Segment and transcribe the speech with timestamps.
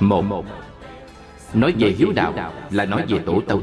[0.00, 0.44] Một,
[1.54, 3.62] Nói về hiếu đạo là nói về tổ tông.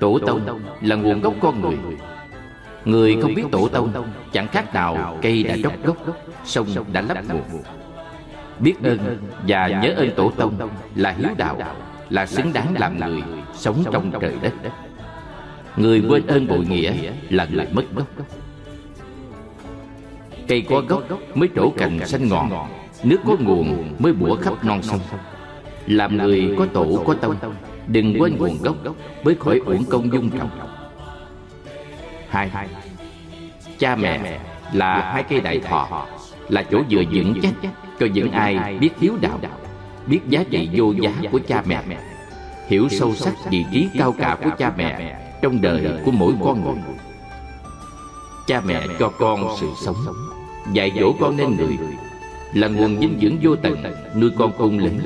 [0.00, 1.76] Tổ tông là nguồn gốc con người.
[2.84, 3.92] Người không biết tổ tông,
[4.32, 5.96] Chẳng khác nào cây đã tróc gốc,
[6.44, 7.62] Sông đã lấp nguồn.
[8.58, 8.98] Biết ơn
[9.46, 11.58] và nhớ ơn tổ tông Là hiếu đạo,
[12.10, 13.22] Là xứng đáng làm người
[13.54, 14.52] Sống trong trời đất.
[15.76, 16.92] Người quên ơn bội nghĩa
[17.30, 18.06] Là người mất gốc.
[20.48, 21.02] Cây có gốc
[21.34, 22.68] mới trổ cành xanh ngọn,
[23.04, 25.00] Nước có nguồn mới bủa khắp non sông.
[25.86, 27.36] Làm người có tổ có tông.
[27.86, 28.76] Đừng quên nguồn gốc
[29.24, 30.50] Mới khỏi uổng công dung trồng
[32.28, 32.50] Hai.
[33.78, 34.40] Cha mẹ
[34.72, 36.06] là hai cây đại thọ
[36.48, 37.52] Là chỗ dựa vững chắc
[38.00, 39.38] Cho những ai biết hiếu đạo
[40.06, 41.82] Biết giá trị vô giá của cha mẹ
[42.68, 46.64] Hiểu sâu sắc vị trí cao cả của cha mẹ Trong đời của mỗi con
[46.64, 46.94] người.
[48.46, 49.96] Cha mẹ cho con sự sống
[50.72, 51.78] Dạy dỗ con nên người
[52.54, 53.76] Là nguồn dinh dưỡng vô tận
[54.20, 54.98] Nuôi con khôn lớn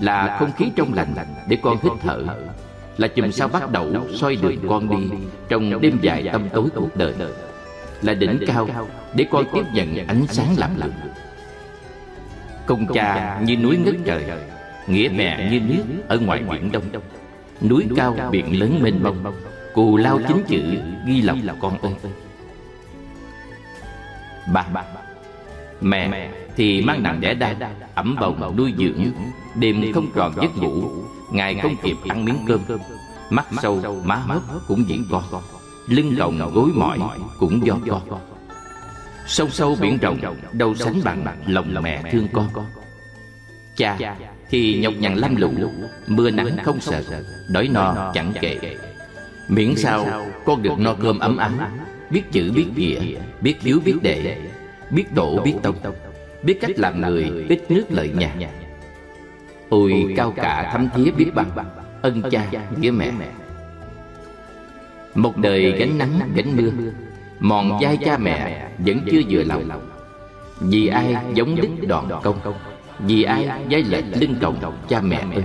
[0.00, 1.14] Là không khí trong lành
[1.48, 2.22] Để con hít thở
[2.96, 5.16] Là chùm sao bắt đầu soi đường con đi
[5.48, 7.14] Trong đêm dài tâm tối cuộc đời
[8.02, 8.68] Là đỉnh cao
[9.14, 10.90] Để con tiếp nhận ánh sáng làm lặng
[12.66, 14.24] Công cha như núi ngất trời
[14.86, 16.82] Nghĩa mẹ như nước ở ngoài biển đông.
[17.68, 19.34] Núi cao biển lớn mênh mông
[19.74, 20.62] Cù lao chính chữ
[21.06, 21.92] ghi lọc con ơi.
[24.52, 24.66] Ba
[25.80, 27.54] Mẹ thì mang nặng đẻ đa,
[27.94, 29.04] Ẩm bồng, nuôi dưỡng.
[29.54, 30.90] Đêm không tròn giấc ngủ,
[31.32, 32.60] Ngày không kịp ăn miếng cơm.
[33.30, 35.22] Mắt sâu, má hớp cũng diễn con
[35.88, 36.98] Lưng còng gối mỏi
[37.38, 38.20] cũng do con
[39.26, 40.18] Sông sâu biển rộng,
[40.52, 42.48] Đâu sánh bằng lòng mẹ thương con.
[43.76, 44.16] Cha,
[44.50, 45.50] thì nhọc nhằn lam lũ,
[46.06, 47.02] Mưa nắng không sợ,
[47.48, 48.58] Đói no chẳng kệ
[49.48, 51.58] Miễn sao con được no cơm ấm ấm,
[52.10, 53.00] Biết chữ, biết nghĩa,
[53.40, 54.38] Biết hiếu, biết đệ,
[54.90, 55.76] Biết tổ, biết tông.
[56.44, 58.34] Biết cách làm người ít nước lợi nhà
[59.68, 61.50] Ôi cao cả thấm thía biết bằng
[62.02, 63.12] Ân cha với mẹ.
[65.14, 66.70] Một đời gánh nắng gánh mưa
[67.40, 69.80] Mòn vai cha mẹ Vẫn chưa vừa lòng.
[70.60, 72.38] Vì ai giống đức đòn công?
[72.98, 75.44] Vì ai giai lệch lưng còng cha mẹ ơi?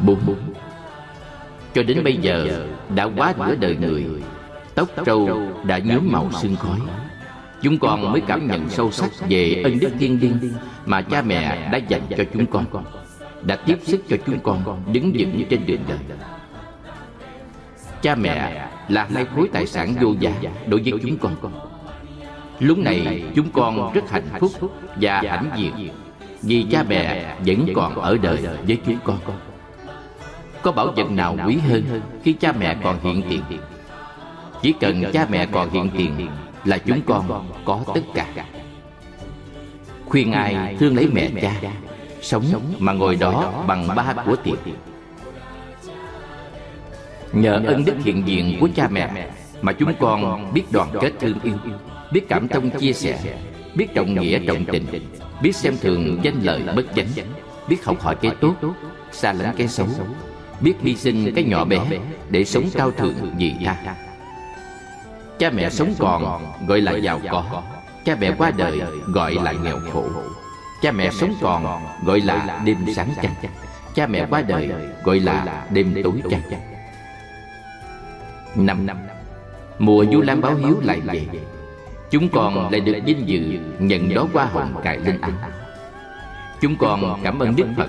[0.00, 0.18] Bốn.
[1.74, 4.06] Cho đến bây giờ Đã quá nửa đời người
[4.74, 6.78] Tóc trâu đã nhuốm màu sương khói
[7.62, 10.52] Chúng con mới cảm nhận sâu sắc về ân đức thiên liêng
[10.86, 12.64] Mà cha mẹ đã dành cho chúng con
[13.42, 15.98] Đã tiếp sức cho chúng con đứng vững trên đường đời.
[18.02, 20.30] Cha mẹ là hai khối tài sản vô giá
[20.66, 21.34] đối với chúng con.
[22.58, 24.52] Lúc này chúng con rất hạnh phúc
[25.00, 25.90] và hãnh diện
[26.42, 29.18] Vì cha mẹ vẫn còn ở đời với chúng con.
[30.62, 33.42] Có bảo vật nào quý hơn khi cha mẹ còn hiện tiền?
[34.62, 36.28] Chỉ cần cha mẹ còn hiện tiền
[36.68, 38.44] là chúng con có tất cả.
[40.06, 41.52] Khuyên ai thương lấy mẹ cha
[42.22, 42.44] Sống
[42.78, 44.54] mà ngồi đó bằng ba của tiền
[47.32, 49.28] Nhờ ân đức hiện diện của cha mẹ
[49.62, 51.54] Mà chúng con biết đoàn kết thương yêu
[52.12, 53.38] Biết cảm thông chia sẻ
[53.74, 54.86] Biết trọng nghĩa trọng tình
[55.42, 57.06] Biết xem thường danh lợi bất chánh
[57.68, 58.54] Biết học hỏi cái tốt
[59.12, 59.86] Xa lánh cái xấu
[60.60, 61.78] Biết hy sinh cái nhỏ bé
[62.30, 64.07] Để sống cao thượng vì tha
[65.38, 67.62] Cha mẹ sống còn gọi là giàu có.
[68.04, 70.04] Cha mẹ qua đời gọi là nghèo khổ.
[70.82, 73.34] Cha mẹ sống còn gọi là đêm sáng chăng
[73.94, 74.70] Cha mẹ qua đời
[75.04, 76.40] gọi là đêm tối chăng
[78.54, 78.86] Năm
[79.78, 81.26] Mùa du lam báo hiếu lại về.
[82.10, 85.32] Chúng con lại được vinh dự nhận đó qua hồng cài lên ăn
[86.60, 87.88] Chúng con cảm ơn Đức Phật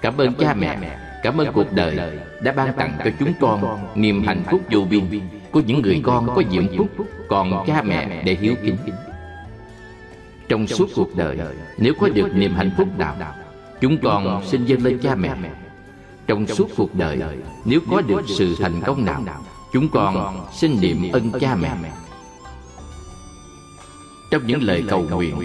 [0.00, 0.78] Cảm ơn cha mẹ
[1.22, 1.98] Cảm ơn cuộc đời
[2.40, 5.08] đã ban tặng cho chúng con niềm hạnh phúc vô biên
[5.56, 6.88] của những người con có diễm phúc
[7.28, 8.76] còn cha mẹ để hiếu kính.
[10.48, 11.38] Trong suốt cuộc đời
[11.78, 13.16] nếu có được niềm hạnh phúc nào
[13.80, 15.34] chúng con xin dâng lên cha mẹ.
[16.26, 17.20] trong suốt cuộc đời
[17.64, 19.24] nếu có được sự thành công nào
[19.72, 21.70] chúng con xin niệm ân cha mẹ.
[24.30, 25.36] trong những lời cầu nguyện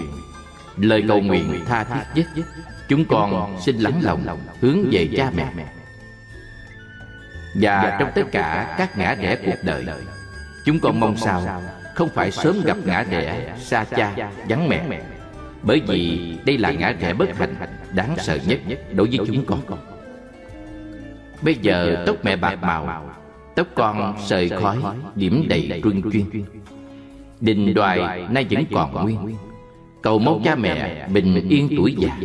[0.76, 2.46] lời cầu nguyện tha thiết nhất
[2.88, 4.26] chúng con xin lắng lòng
[4.60, 5.52] hướng về cha mẹ
[7.54, 9.84] và trong tất cả các ngã rẽ cuộc đời
[10.64, 11.62] Chúng con mong sao
[11.94, 15.00] Không phải sớm gặp ngã rẽ Xa cha, vắng mẹ.
[15.62, 17.54] Bởi vì đây là ngã rẽ bất hạnh
[17.94, 18.60] Đáng sợ nhất
[18.92, 19.60] đối với chúng con.
[21.42, 23.10] Bây giờ tóc mẹ bạc màu
[23.54, 24.78] Tóc con sợi khói
[25.14, 26.44] Điểm đầy truân chuyên.
[27.40, 29.36] Đình đoài nay vẫn còn nguyên.
[30.02, 32.16] Cầu mong cha mẹ bình yên tuổi già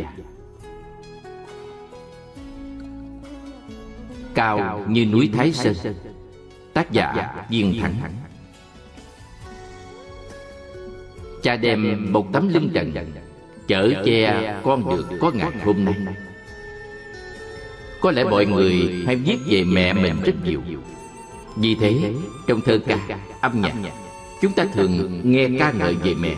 [4.38, 5.74] cao như núi Thái Sơn.
[6.72, 7.94] Tác giả Viên Thắng.
[11.42, 12.92] Cha đem một tấm lưng trần
[13.66, 15.94] chở che con được có ngày hôm nay.
[18.00, 20.62] có lẽ mọi người hay viết về mẹ mình rất nhiều.
[21.56, 22.12] vì thế
[22.46, 23.74] trong thơ ca âm nhạc
[24.42, 26.34] chúng ta thường nghe ca ngợi về mẹ.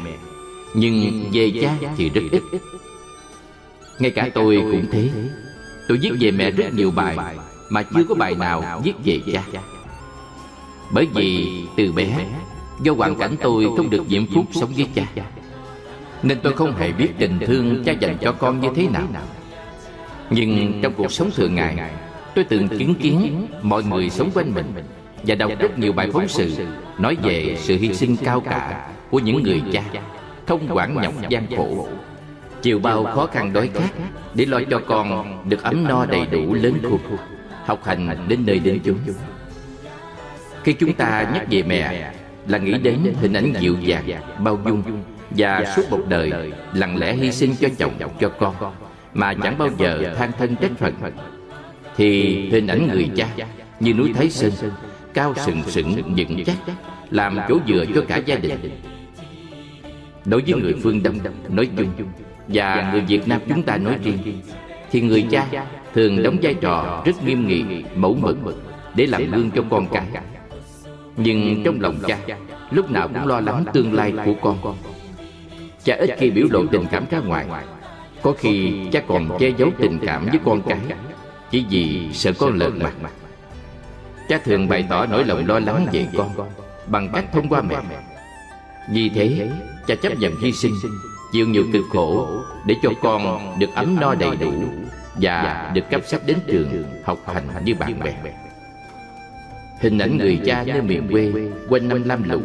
[0.75, 2.43] nhưng về cha thì rất ít.
[3.99, 5.11] ngay cả tôi cũng thế.
[5.89, 7.17] tôi viết về mẹ rất nhiều bài
[7.71, 9.43] mà chưa có bài nào viết về cha.
[10.91, 12.27] bởi vì từ bé
[12.83, 15.07] do hoàn cảnh tôi không được diễm phúc sống với cha.
[16.23, 19.09] nên tôi không hề biết tình thương cha dành cho con như thế nào.
[20.31, 21.93] nhưng trong cuộc sống thường ngày
[22.35, 24.73] tôi từng chứng kiến mọi người sống quanh mình
[25.23, 26.67] và đọc rất nhiều bài phóng sự
[26.99, 29.83] nói về sự hy sinh cao cả của những người cha.
[30.47, 31.89] không quản nhọc gian khổ.
[32.63, 33.91] chịu bao khó khăn đói khát
[34.35, 37.01] để lo cho con được ấm no đầy đủ lớn khôn
[37.71, 38.97] học hành đến nơi đến chốn.
[40.65, 42.13] Khi chúng ta nhắc về mẹ,
[42.47, 44.05] là nghĩ đến hình ảnh dịu dàng,
[44.45, 44.83] bao dung
[45.31, 46.33] và suốt một đời
[46.73, 48.55] lặng lẽ hy sinh cho chồng, cho con,
[49.15, 50.95] mà chẳng bao giờ than thân trách phận,
[51.97, 53.29] thì hình ảnh người cha
[53.81, 54.53] như núi Thái Sơn,
[55.15, 56.57] cao sừng sững vững chắc,
[57.11, 58.81] làm chỗ dựa cho cả gia đình.
[60.25, 61.19] Đối với người phương đông
[61.49, 61.89] nói chung
[62.49, 64.43] và người việt nam chúng ta nói riêng,
[64.91, 65.47] thì người cha
[65.95, 67.65] thường đóng vai trò rất nghiêm nghị,
[67.95, 68.37] mẫu mực
[68.95, 70.07] để làm gương cho con cái.
[71.17, 72.19] Nhưng trong lòng cha,
[72.71, 74.77] lúc nào cũng lo lắng tương lai của con.
[75.85, 77.47] Cha ít khi biểu lộ tình cảm ra ngoài.
[78.23, 80.79] Có khi cha còn che giấu tình cảm với con cái,
[81.51, 82.93] chỉ vì sợ con lợn mặt.
[84.29, 86.29] Cha thường bày tỏ nỗi lòng lo lắng về con
[86.87, 87.77] bằng cách thông qua mẹ.
[88.93, 89.51] Vì thế,
[89.87, 90.73] cha chấp nhận hy sinh,
[91.33, 92.29] chịu nhiều cực khổ
[92.67, 94.53] để cho con được ấm no đầy đủ
[95.21, 98.15] và được cấp sách đến trường học hành như bạn bè.
[99.81, 101.33] hình ảnh người cha nơi miền quê
[101.69, 102.41] quanh năm lam lũ.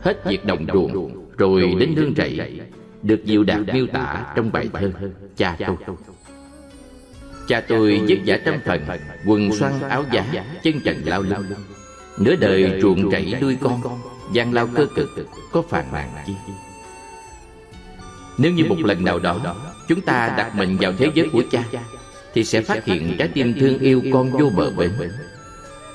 [0.00, 2.60] hết việc đồng ruộng rồi đến nương rẫy
[3.02, 4.92] được diệu đạt miêu tả trong bài thơ
[5.36, 5.76] cha tôi.
[7.48, 8.80] cha tôi vất vả trăm phần
[9.26, 11.44] quần xoăn áo giá chân trần lao lưng.
[12.18, 13.80] nửa đời ruộng rẫy nuôi con
[14.32, 15.08] gian lao cơ cực
[15.52, 16.32] có phàn nàn chi?
[18.38, 19.56] Nếu như một lần nào đó
[19.88, 21.64] chúng ta đặt mình vào thế giới của cha,
[22.34, 24.90] thì sẽ phát hiện trái tim thương yêu con vô bờ bến.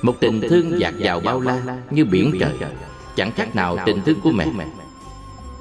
[0.02, 2.52] Một tình thương dạt dào bao la như biển trời,
[3.16, 4.46] chẳng khác nào tình thương của mẹ.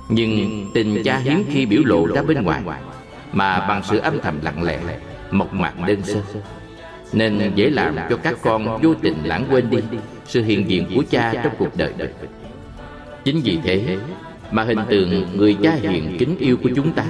[0.10, 2.62] Nhưng tình cha hiếm khi biểu lộ ra bên ngoài,
[3.34, 4.80] mà bằng sự âm thầm lặng lẽ,
[5.32, 6.22] mộc mạc đơn sơ.
[7.14, 9.78] Nên dễ làm cho các con vô tình lãng quên đi
[10.26, 11.94] sự hiện diện của cha trong cuộc đời
[13.24, 13.98] chính vì thế
[14.52, 17.04] mà hình tượng người cha hiền kính yêu của chúng ta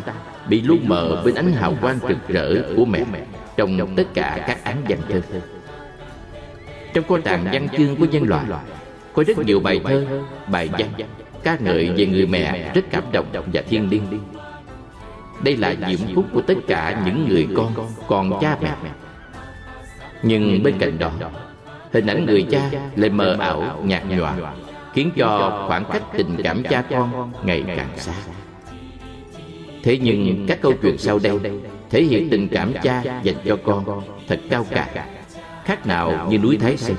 [0.49, 3.03] bị lu mờ bên ánh hào quang rực rỡ của mẹ,
[3.57, 5.21] trong tất cả các án văn thơ
[6.93, 8.45] trong kho tàng văn chương của nhân loại,
[9.13, 10.05] có rất nhiều bài thơ,
[10.47, 10.89] bài văn
[11.43, 14.03] ca ngợi về người mẹ rất cảm động và thiêng liêng.
[15.43, 17.73] Đây là diễm phúc của tất cả những người con,
[18.07, 18.71] còn cha mẹ.
[20.23, 21.11] Nhưng bên cạnh đó,
[21.93, 24.33] hình ảnh người cha lại mờ ảo, nhạt nhòa,
[24.93, 28.13] khiến cho khoảng cách tình cảm cha con ngày càng xa
[29.83, 31.39] thế nhưng các câu chuyện sau đây
[31.89, 35.07] thể hiện tình cảm cha dành cho con thật cao cả.
[35.65, 36.95] khác nào như núi thái sơn.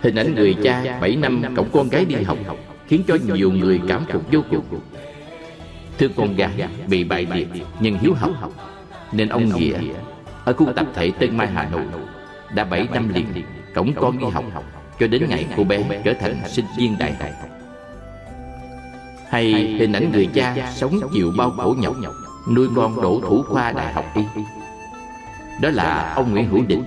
[0.00, 2.38] Hình ảnh người cha 7 năm cổng con gái đi học
[2.86, 4.80] khiến cho nhiều người cảm phục vô cùng.
[5.98, 6.52] thương con gái
[6.88, 7.48] bị bại liệt
[7.80, 8.30] nhưng hiếu học.
[9.12, 9.78] nên ông nghĩa
[10.44, 11.84] ở khu tập thể tân mai hà nội
[12.54, 13.26] đã 7 năm liền
[13.74, 14.44] cổng con đi học
[15.00, 17.45] cho đến ngày cô bé trở thành sinh viên đại học
[19.30, 19.44] hay
[19.78, 21.96] hình ảnh người cha sống chịu bao khổ nhọc
[22.54, 24.22] nuôi con đổ thủ khoa đại học y.
[25.60, 26.84] Đó là ông nguyễn hữu định.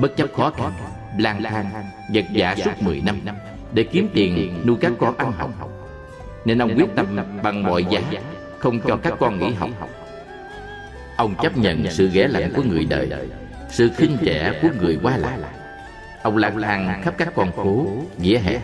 [0.00, 0.72] Bất chấp khó khăn
[1.18, 1.70] lang thang
[2.14, 3.20] vật vả suốt 10 năm.
[3.72, 5.50] để kiếm tiền nuôi các con ăn học.
[6.44, 7.06] nên ông quyết tâm
[7.42, 8.00] bằng mọi giá
[8.58, 9.70] không cho các con nghỉ học.
[11.16, 13.10] ông chấp nhận sự ghẻ lạnh của người đời
[13.70, 15.38] sự khinh rẻ của người qua lại.
[16.22, 17.86] ông lang thang khắp các con phố
[18.18, 18.60] vỉa hè.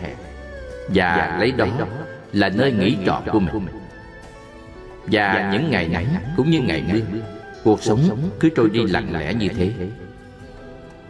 [0.87, 1.67] và lấy đó
[2.33, 3.65] là nơi nghỉ trọ của mình.
[5.11, 7.01] Và những ngày nắng cũng như ngày mưa
[7.63, 9.71] cuộc sống cứ trôi đi lặng lẽ như thế.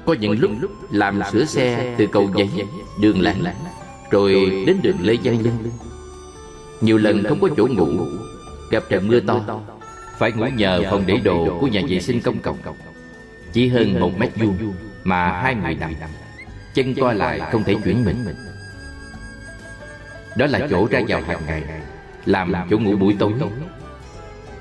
[0.06, 2.50] có những lúc làm sửa xe từ cầu giấy
[3.02, 3.44] đường làng
[4.12, 5.54] rồi đến đường lê giang linh.
[6.82, 7.88] Nhiều lần không có chỗ ngủ
[8.72, 9.62] gặp trận mưa to.
[10.18, 12.58] phải ngủ nhờ phòng để đồ của nhà vệ sinh công cộng.
[13.54, 15.92] chỉ hơn một mét vuông mà hai người nằm.
[16.74, 18.26] chân co lại không thể chuyển mình
[20.38, 21.64] đó là chỗ ra vào hàng ngày
[22.26, 23.34] làm chỗ ngủ buổi tối.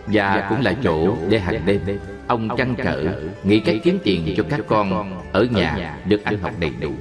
[0.07, 1.81] và cũng là chỗ để hàng đêm
[2.27, 3.05] ông trăn trở
[3.45, 6.93] nghĩ cách kiếm tiền cho các con ở nhà được ăn học đầy đủ.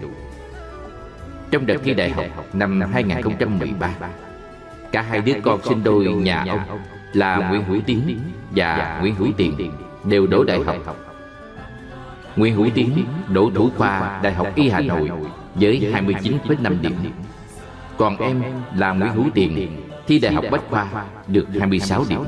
[1.51, 3.89] trong đợt thi đại học năm 2013
[4.91, 6.79] Cả hai đứa con sinh đôi nhà ông
[7.13, 8.20] Là Nguyễn Hữu Tiến
[8.55, 9.72] và Nguyễn Hữu Tiền
[10.03, 10.98] Đều đỗ đại học.
[12.36, 15.12] Nguyễn Hữu Tiến đỗ thủ khoa Đại học Y Hà Nội
[15.55, 16.94] Với 29,5 điểm
[17.98, 18.44] Còn em
[18.75, 22.25] là Nguyễn Hữu Tiền Thi Đại học Bách Khoa Được 26 điểm.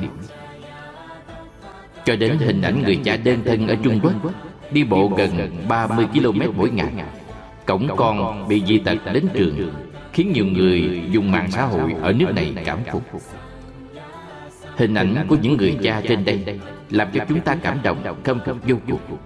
[2.06, 4.14] Cho đến hình ảnh người cha đơn thân ở Trung Quốc
[4.72, 6.94] Đi bộ gần 30 km mỗi ngày.
[7.66, 9.72] Cổng con bị dị tật đến trường
[10.14, 13.04] Khiến nhiều người dùng mạng xã hội ở nước này cảm phục.
[14.78, 16.60] Hình ảnh của những người cha trên đây
[16.90, 19.18] Làm cho chúng ta cảm động khâm phục vô cùng.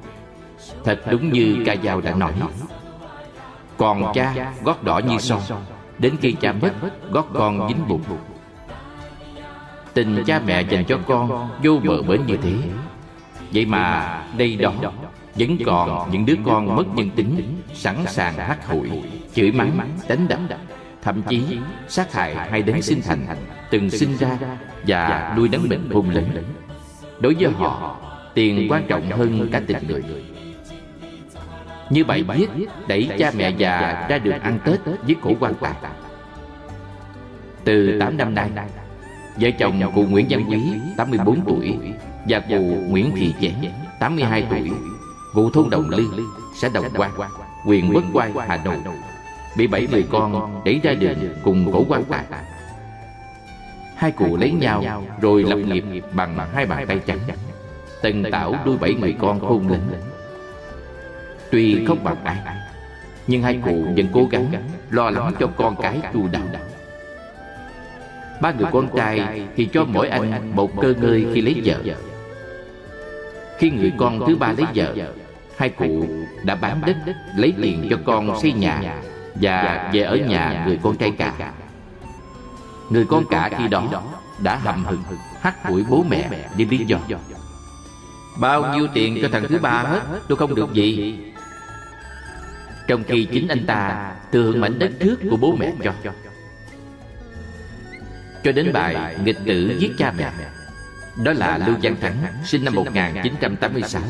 [0.84, 2.34] Thật đúng như ca dao đã nói.
[3.78, 5.42] Còn cha gót đỏ như son
[6.02, 6.72] Đến khi cha mất
[7.12, 8.02] gót con dính bụng.
[9.94, 12.54] Tình cha mẹ dành cho con vô bờ bến như thế.
[13.54, 14.74] Vậy mà đây đó
[15.36, 18.90] vẫn còn những đứa con mất nhân tính Sẵn sàng hát hụi
[19.34, 20.40] Chửi mắng, đánh đập
[21.02, 21.44] Thậm chí
[21.88, 23.26] sát hại hai đấng sinh thành
[23.70, 24.38] Từng sinh ra
[24.88, 26.44] Và nuôi nấng mình hung lớn.
[27.20, 27.98] Đối với họ
[28.34, 30.04] Tiền quan trọng hơn cả tình người
[31.92, 32.48] như bài viết
[32.88, 35.74] Đẩy cha mẹ già ra đường ăn Tết Với cổ quan tài
[37.64, 38.50] Từ 8 năm nay
[39.36, 40.62] Vợ chồng cụ Nguyễn Văn Quý
[40.98, 41.78] 84 tuổi
[42.28, 43.54] Và cụ Nguyễn Thị Chén
[44.00, 44.72] 82 tuổi
[45.36, 46.10] Ngụ thôn Đồng Lư,
[46.56, 47.12] xã Đồng Quang,
[47.64, 48.78] huyện Quốc Oai, Hà Nội
[49.58, 52.24] Bị bảy người con đẩy ra đường cùng cổ quan tài
[53.96, 57.20] Hai cụ lấy nhau rồi lập nghiệp bằng hai bàn tay trắng.
[58.02, 60.11] Tần tảo đuôi bảy người con khôn lớn.
[61.52, 62.38] Tuy không bằng ai,
[63.28, 64.52] Nhưng hai cụ vẫn cố gắng,
[64.90, 66.44] Lo lắng cho con cái chu đạo
[68.42, 71.96] Ba người con trai thì cho mỗi anh một cơ ngơi khi lấy vợ.
[73.60, 75.14] Khi người con thứ ba lấy vợ,
[75.58, 76.06] Hai cụ
[76.44, 76.96] đã bán đất,
[77.36, 79.02] Lấy tiền cho con xây nhà
[79.36, 81.54] Và về ở nhà người con trai cả.
[82.90, 84.04] Người con cả khi đó
[84.40, 85.00] Đã hầm hực
[85.42, 86.98] hắt hủi bố mẹ Vì lý do.
[88.40, 91.16] Bao nhiêu tiền cho thằng thứ ba hết, Tôi không được gì.
[92.88, 95.94] Trong khi chính anh ta hưởng mảnh đất trước của bố mẹ cho.
[98.44, 100.32] Cho đến bài nghịch tử giết cha mẹ
[101.24, 104.02] Đó là Lưu Văn Thắng Sinh năm 1986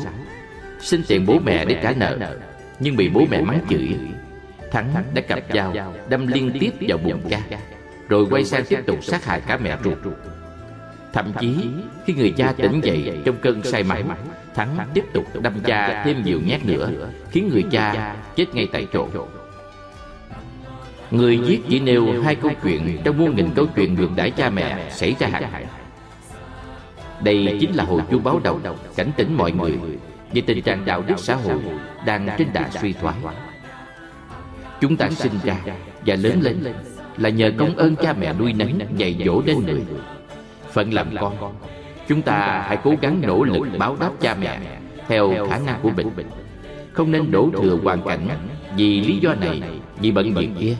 [0.80, 2.36] Xin tiền bố mẹ để trả nợ
[2.80, 3.96] Nhưng bị bố mẹ mắng chửi.
[4.70, 7.40] Thắng đã cặp dao Đâm liên tiếp vào bụng cha
[8.08, 9.98] Rồi quay sang tiếp tục sát hại cả mẹ ruột.
[11.12, 11.54] Thậm chí
[12.06, 14.02] khi người cha tỉnh dậy trong cơn say mãi
[14.54, 16.90] Thắng tiếp tục đâm cha thêm nhiều nhát nữa
[17.30, 19.08] Khiến người cha chết ngay tại chỗ
[21.10, 24.50] Người giết chỉ nêu hai câu chuyện Trong muôn nghìn câu chuyện ngược đãi cha
[24.50, 25.66] mẹ xảy ra hàng ngày
[27.24, 28.60] Đây chính là hồi chuông báo đầu
[28.96, 29.78] Cảnh tỉnh mọi người
[30.32, 31.58] về tình trạng đạo đức xã hội
[32.06, 33.14] đang trên đà suy thoái.
[34.80, 35.56] Chúng ta sinh ra
[36.06, 36.64] và lớn lên
[37.16, 39.82] là nhờ công ơn cha mẹ nuôi nấng dạy dỗ nên người.
[40.72, 41.54] Phận làm con,
[42.12, 44.60] chúng ta hãy cố gắng nỗ lực báo đáp cha mẹ
[45.08, 46.10] theo khả năng của mình.
[46.92, 48.28] Không nên đổ thừa hoàn cảnh
[48.76, 49.62] vì lý do này,
[50.00, 50.76] vì bận việc kia.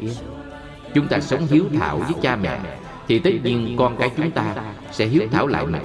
[0.94, 2.60] Chúng ta sống hiếu thảo với cha mẹ.
[3.08, 4.54] thì tất nhiên con cái chúng ta
[4.90, 5.82] sẽ hiếu thảo lại mình.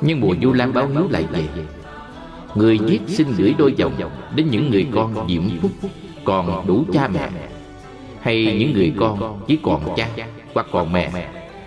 [0.00, 1.44] nhưng mùa du lan báo hiếu lại về.
[2.54, 3.92] Người giết xin gửi đôi dòng
[4.34, 5.70] Đến những người con diễm phúc
[6.24, 7.28] Còn đủ cha mẹ.
[8.20, 10.08] Hay những người con chỉ còn cha
[10.54, 11.10] Hoặc còn mẹ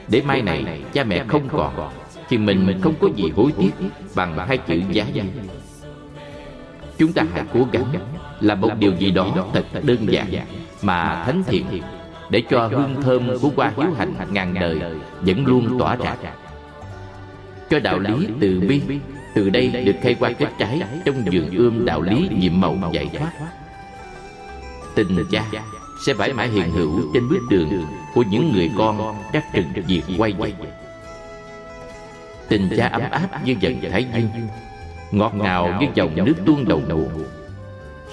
[0.07, 1.91] Để mai này cha mẹ không còn
[2.29, 3.71] Thì mình không có gì hối tiếc
[4.15, 5.21] Bằng hai chữ giá như
[6.97, 7.93] Chúng ta hãy cố gắng.
[8.39, 10.27] Làm một điều gì đó thật đơn giản
[10.81, 11.65] Mà thánh thiện
[12.29, 14.81] Để cho hương thơm của qua hiếu hành ngàn đời
[15.21, 16.15] Vẫn luôn tỏa ra.
[17.69, 18.81] cho đạo lý từ bi
[19.35, 23.09] từ đây được khai qua kết trái trong vườn ươm đạo lý nhiệm màu giải
[23.17, 23.31] thoát
[24.95, 25.43] tình cha
[26.05, 30.03] sẽ mãi mãi hiện hữu trên bước đường của những người con các trừng việc
[30.17, 30.53] quay quay
[32.47, 34.47] tình cha ấm áp như dần thái dương
[35.11, 37.07] ngọt ngào như dòng nước tuôn đầu nụ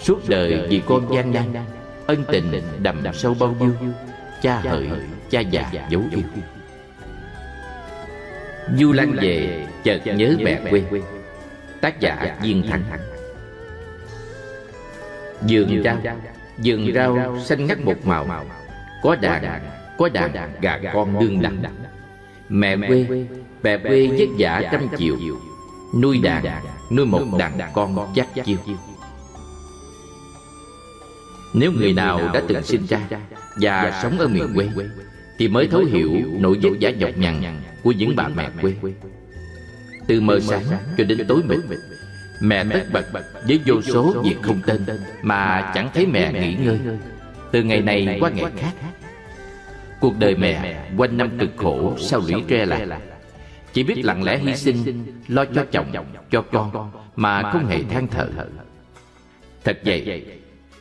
[0.02, 1.54] suốt đời vì con gian nan
[2.06, 3.74] ân tình đầm sâu bao nhiêu.
[4.42, 4.88] cha hợi
[5.30, 6.20] cha già dấu yêu.
[8.78, 10.82] Du Lan về chợt nhớ mẹ quê.
[11.80, 12.82] Tác giả Viên Thắng.
[15.42, 15.96] Dường rau
[16.58, 18.44] Dường rau xanh ngắt một màu
[19.02, 19.60] Có đàn
[19.98, 21.62] có đàn, gà, con đương đặng
[22.48, 23.26] Mẹ quê
[23.62, 25.16] Mẹ quê vất vả trăm triệu
[26.00, 26.44] Nuôi đàn,
[26.90, 28.56] Nuôi một đàn con chắc chiêu.
[31.54, 33.00] Nếu người nào đã từng sinh ra
[33.60, 34.68] Và sống ở miền quê,
[35.38, 38.74] Thì mới thấu hiểu nỗi vất vả nhọc nhằn của những bà mẹ quê.
[40.06, 40.62] Từ mờ sáng
[40.98, 41.60] cho đến tối mịt,
[42.40, 43.04] mẹ tất bật
[43.46, 44.86] với vô số việc không tên
[45.22, 46.78] mà chẳng thấy mẹ nghỉ ngơi.
[47.52, 48.72] Từ ngày này qua ngày khác
[50.00, 52.86] Cuộc đời mẹ quanh năm cực khổ Sao lũy tre lại
[53.72, 55.86] Chỉ biết lặng lẽ hy sinh Lo cho chồng,
[56.30, 58.28] cho con Mà không hề than thở.
[59.64, 60.24] Thật vậy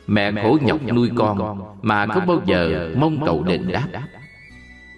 [0.06, 3.88] Mẹ khổ nhọc nuôi con Mà không bao giờ mong cầu đền đáp.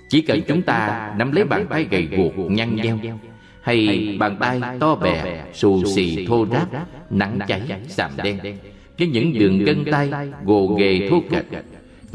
[0.09, 2.99] Chỉ cần chúng ta nắm lấy bàn tay gầy guộc nhăn nheo.
[3.63, 6.69] Hay bàn tay to bè Xù xì thô ráp
[7.11, 8.39] Nắng cháy, sạm đen.
[8.99, 10.11] Với những đường gân tay
[10.45, 11.45] gồ ghề thô kệch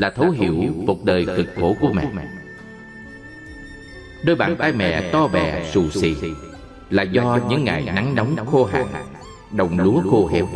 [0.01, 0.55] Là thấu hiểu
[0.85, 2.05] một đời cực khổ của mẹ.
[4.25, 6.15] Đôi bàn tay mẹ to bè xù xì
[6.89, 8.85] Là do những ngày nắng nóng khô hạn
[9.51, 10.47] Đồng lúa khô heo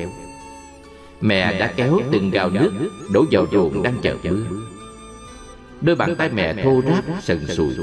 [1.22, 2.72] Mẹ đã kéo từng gạo nước
[3.14, 4.46] Đổ vào ruộng đang chờ mưa.
[5.82, 7.74] Đôi bàn tay mẹ thô ráp sần sùi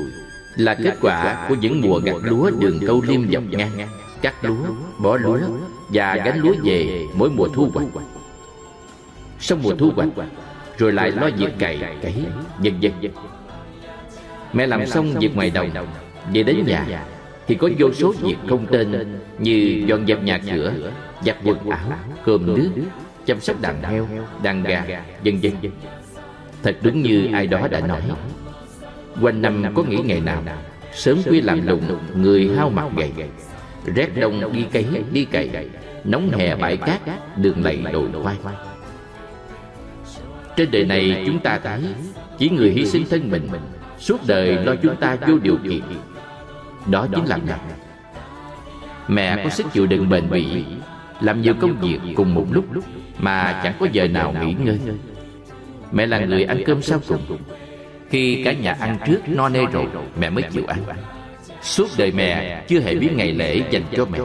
[0.56, 3.88] Là kết quả của những mùa gặt lúa đường câu liêm dọc ngang
[4.22, 4.66] Cắt lúa,
[4.98, 5.38] bỏ lúa
[5.92, 7.86] Và gánh lúa về mỗi mùa thu hoạch.
[9.40, 10.08] Sau mùa thu hoạch
[10.78, 12.14] Rồi lại lo việc cày, cấy,
[12.58, 12.92] vân vân
[14.52, 15.70] Mẹ làm xong việc ngoài đồng
[16.32, 17.04] Về đến nhà
[17.46, 20.72] Thì có vô số việc không tên Như dọn dẹp nhà cửa
[21.24, 21.88] Giặt quần áo,
[22.24, 22.70] cơm nước
[23.26, 24.08] chăm sóc đàn heo,
[24.42, 24.84] đàn gà,
[25.24, 25.52] vân vân.
[26.62, 28.02] Thật đúng như ai đó đã nói.
[29.20, 30.42] Quanh năm có nghĩ ngày nào
[30.92, 33.12] sớm khuya làm lụng, người hao mặt gầy,
[33.94, 35.68] rét đông đi cấy đi cày,
[36.04, 37.00] nóng hè bãi cát,
[37.36, 38.08] đường lầy đồi
[38.42, 38.54] khoai.
[40.56, 41.82] Trên đời này chúng ta thấy
[42.38, 43.48] chỉ người hy sinh thân mình
[43.98, 45.82] suốt đời lo chúng ta vô điều kiện.
[46.90, 47.54] Đó chính là mẹ.
[49.08, 50.64] Mẹ có sức chịu đựng bền bỉ,
[51.20, 52.64] làm nhiều công việc cùng một lúc
[53.18, 54.78] mà chẳng có giờ nào nghỉ ngơi
[55.92, 57.38] mẹ là người ăn cơm sau cùng
[58.08, 59.86] khi cả nhà ăn trước no nê rồi
[60.20, 60.78] mẹ mới chịu ăn
[61.62, 64.18] suốt đời mẹ chưa hề biết ngày lễ dành cho mẹ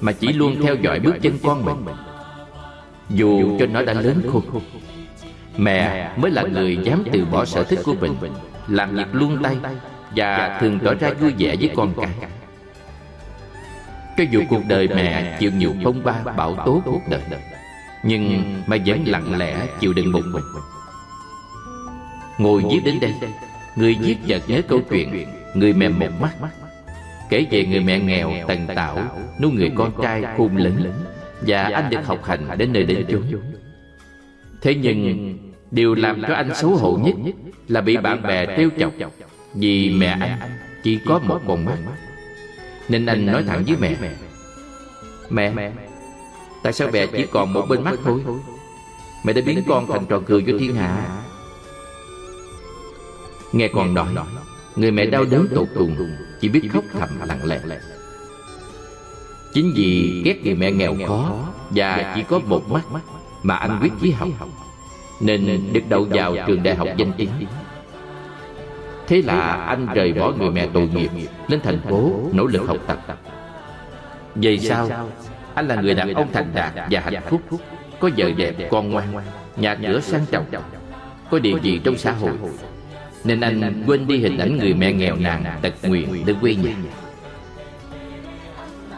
[0.00, 1.94] mà chỉ luôn theo dõi bước chân con mình
[3.10, 4.42] dù cho nó đã lớn khôn
[5.58, 8.14] mẹ mới là người dám từ bỏ sở thích của mình,
[8.68, 9.56] làm việc luôn tay
[10.16, 12.30] và thường tỏ ra vui vẻ với con cái.
[14.16, 17.20] Cho dù cuộc đời mẹ chịu nhiều phong ba, bão tố cuộc đời,
[18.02, 20.44] nhưng mà vẫn lặng lẽ chịu đựng một mình.
[22.38, 23.14] Ngồi viết đến đây,
[23.76, 26.30] Người viết chợt nhớ câu chuyện, Người mẹ một mắt.
[27.30, 28.98] Kể về người mẹ nghèo tần tảo,
[29.40, 30.92] Nuôi người con trai khôn lớn,
[31.40, 33.22] Và anh được học hành đến nơi đến chốn.
[34.62, 35.38] Thế nhưng
[35.70, 37.14] Điều làm cho anh xấu hổ nhất
[37.68, 38.92] Là bị bạn bè trêu chọc
[39.54, 40.38] Vì mẹ anh
[40.82, 41.76] chỉ có một con mắt.
[42.88, 43.96] Nên anh nói thẳng với mẹ
[45.30, 45.72] Mẹ.
[46.62, 48.20] Tại sao mẹ chỉ còn một bên mắt thôi?
[49.24, 51.22] Mẹ đã biến con thành trò cười cho thiên hạ.
[53.52, 54.08] Nghe con nói
[54.76, 55.96] Người mẹ đau đớn tột cùng
[56.40, 57.60] Chỉ biết khóc thầm lặng lẽ.
[59.54, 61.36] Chính vì ghét người mẹ nghèo khó
[61.70, 62.82] Và chỉ có một mắt
[63.42, 64.28] Mà anh quyết chí học
[65.20, 67.30] nên được đậu vào trường đại học danh tiếng.
[69.06, 71.10] Thế là anh rời bỏ người mẹ tội nghiệp
[71.48, 73.18] Lên thành phố nỗ lực học tập.
[74.34, 74.88] Vậy sao
[75.54, 77.40] anh là người đàn ông thành đạt và hạnh phúc
[78.00, 79.06] Có vợ đẹp, con ngoan
[79.56, 80.44] Nhà cửa sang trọng
[81.30, 82.32] Có địa vị trong xã hội.
[83.24, 86.74] Nên anh quên đi hình ảnh người mẹ nghèo nàn Tật nguyện để quê nhà.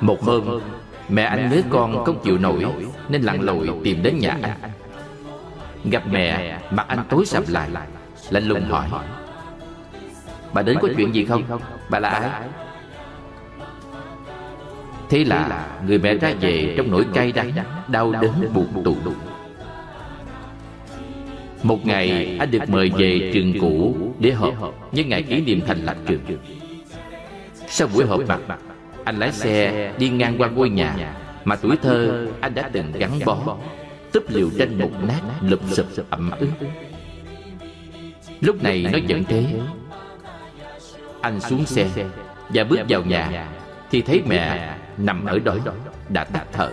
[0.01, 0.61] Một hôm
[1.09, 2.67] Mẹ anh nhớ con không chịu nổi
[3.09, 4.71] Nên lặn lội tìm đến nhà anh.
[5.85, 7.69] Gặp mẹ Mặt anh tối sầm lại.
[8.31, 8.89] Lạnh lùng hỏi
[10.53, 11.43] Bà đến có chuyện gì không?
[11.91, 12.49] Bà là ai?
[15.09, 17.53] Thế là người mẹ ra về trong nỗi cay đắng
[17.89, 18.97] Đau đớn buồn tủ
[21.63, 25.85] Một ngày anh được mời về trường cũ Để họp nhân ngày kỷ niệm thành
[25.85, 26.21] lập trường.
[27.67, 28.41] Sau buổi họp mặt
[29.05, 31.15] Anh lái xe đi ngang qua ngôi nhà
[31.45, 33.57] Mà tuổi thơ anh đã từng gắn bó
[34.13, 36.51] Túp liều tranh một nát, lụp sụp ẩm ướt.
[38.41, 39.45] Lúc này nó vẫn thế.
[41.21, 41.89] Anh xuống xe
[42.49, 43.49] Và bước vào nhà,
[43.91, 45.55] Thì thấy mẹ nằm ở đó,
[46.09, 46.73] đã tắt thở.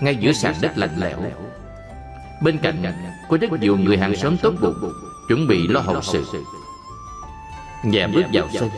[0.00, 1.18] Ngay giữa sàn đất lạnh lẽo.
[2.42, 2.82] Bên cạnh
[3.28, 4.92] có rất nhiều người hàng xóm tốt bụng,
[5.28, 6.24] chuẩn bị lo hậu sự.
[7.84, 8.68] Nhà bước vào sân.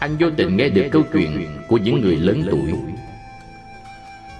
[0.00, 2.72] Anh vô tình nghe được câu chuyện của những người lớn tuổi.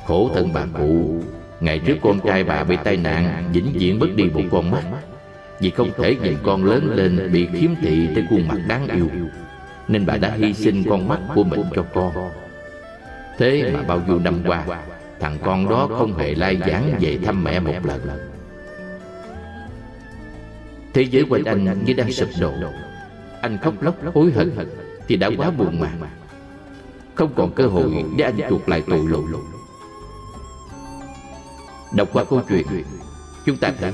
[0.06, 1.22] Khổ thân bà cụ
[1.60, 4.82] ngày trước con trai bà bị tai nạn vĩnh viễn mất đi một con mắt.
[5.60, 9.08] vì không thể nhìn con lớn lên bị khiếm thị trên khuôn mặt đáng yêu.
[9.88, 12.12] nên bà đã hy sinh con mắt của mình cho con.
[13.38, 14.64] Thế mà bao nhiêu năm qua
[15.20, 18.00] Thằng con đó không hề lai giảng về thăm mẹ một lần.
[20.94, 22.52] Thế giới quanh anh như đang sụp đổ.
[23.40, 24.50] Anh khóc lóc hối hận
[25.08, 25.90] Thì đã quá buồn mà
[27.14, 29.24] Không còn cơ hội để anh chuộc lại tội lỗi
[31.92, 32.66] Đọc qua câu chuyện
[33.46, 33.92] Chúng ta thấy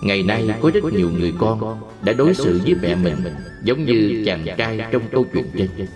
[0.00, 3.16] Ngày nay có rất nhiều người con đã đối xử với mẹ mình
[3.62, 5.86] giống như chàng trai trong câu chuyện trên.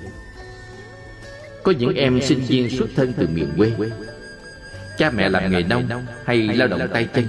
[1.62, 3.72] Có những em sinh viên xuất thân từ miền quê.
[4.98, 5.88] Cha mẹ làm nghề nông
[6.24, 7.24] hay lao động tay chân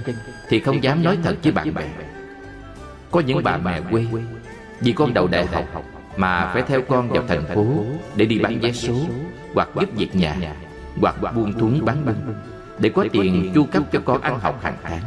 [0.50, 1.88] Thì không dám nói thật với bạn bè.
[3.12, 4.06] Có những bà mẹ quê
[4.80, 5.86] Vì con đầu đại học
[6.18, 8.94] Mà phải theo con vào thành phố Để đi bán vé số
[9.54, 10.56] Hoặc giúp việc nhà
[11.02, 12.36] Hoặc buôn thúng bán bưng
[12.80, 15.02] Để có tiền chu cấp cho con ăn học hàng tháng.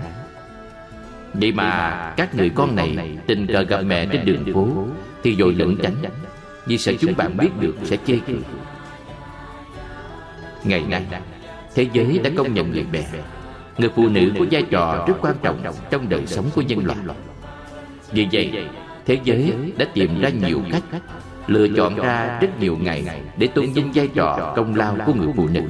[1.34, 4.68] Vậy mà các người con này tình cờ gặp mẹ trên đường phố
[5.22, 5.94] Thì rồi lẩn tránh.
[6.66, 8.40] Vì sợ chúng bạn biết được sẽ chê cười.
[10.64, 11.06] Ngày nay
[11.74, 13.04] Thế giới đã công nhận người mẹ.
[13.78, 15.58] Người phụ nữ có vai trò rất quan trọng
[15.90, 16.98] Trong đời sống của nhân loại.
[18.12, 18.68] Vì vậy
[19.06, 20.82] Thế giới đã tìm ra nhiều cách
[21.46, 25.28] Lựa chọn ra rất nhiều ngày Để tôn vinh vai trò công lao của người
[25.36, 25.62] phụ nữ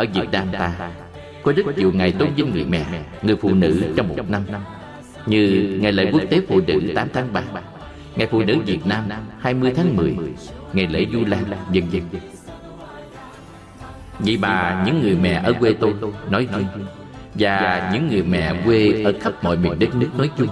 [0.00, 0.90] ở Việt Nam ta.
[1.42, 2.84] Có rất nhiều ngày tôn vinh người mẹ,
[3.22, 4.42] Người phụ nữ trong một năm.
[5.26, 7.42] Như Ngày lễ quốc tế phụ nữ 8 tháng 3
[8.16, 9.04] Ngày phụ nữ Việt Nam
[9.38, 10.16] 20 tháng 10
[10.72, 12.02] Ngày lễ Du Lan vân vân
[14.18, 15.94] Vì bà, những người mẹ ở quê tôi
[16.30, 16.86] nói riêng
[17.34, 20.48] Và những người mẹ quê ở khắp mọi miền đất nước nói chung,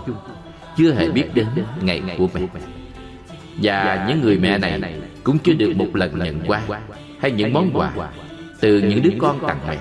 [0.77, 1.47] Chưa hề biết đến
[1.83, 2.41] ngày của mẹ.
[3.63, 4.81] Và những người mẹ này
[5.25, 6.61] cũng chưa được một lần nhận qua
[7.21, 7.93] Hay những món quà
[8.61, 9.79] từ những đứa con tặng mẹ.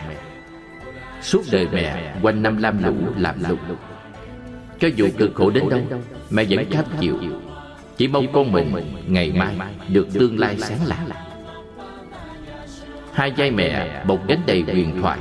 [1.21, 3.59] Suốt đời mẹ, quanh năm lam lũ làm lụng
[4.79, 5.81] Cho dù cực khổ đến đâu,
[6.29, 7.17] Mẹ vẫn cam chịu.
[7.97, 8.73] Chỉ mong con mình
[9.07, 9.55] ngày mai
[9.89, 11.09] được tương lai sáng lạng
[13.13, 15.19] Hai vai mẹ bọc gánh đầy huyền thoại,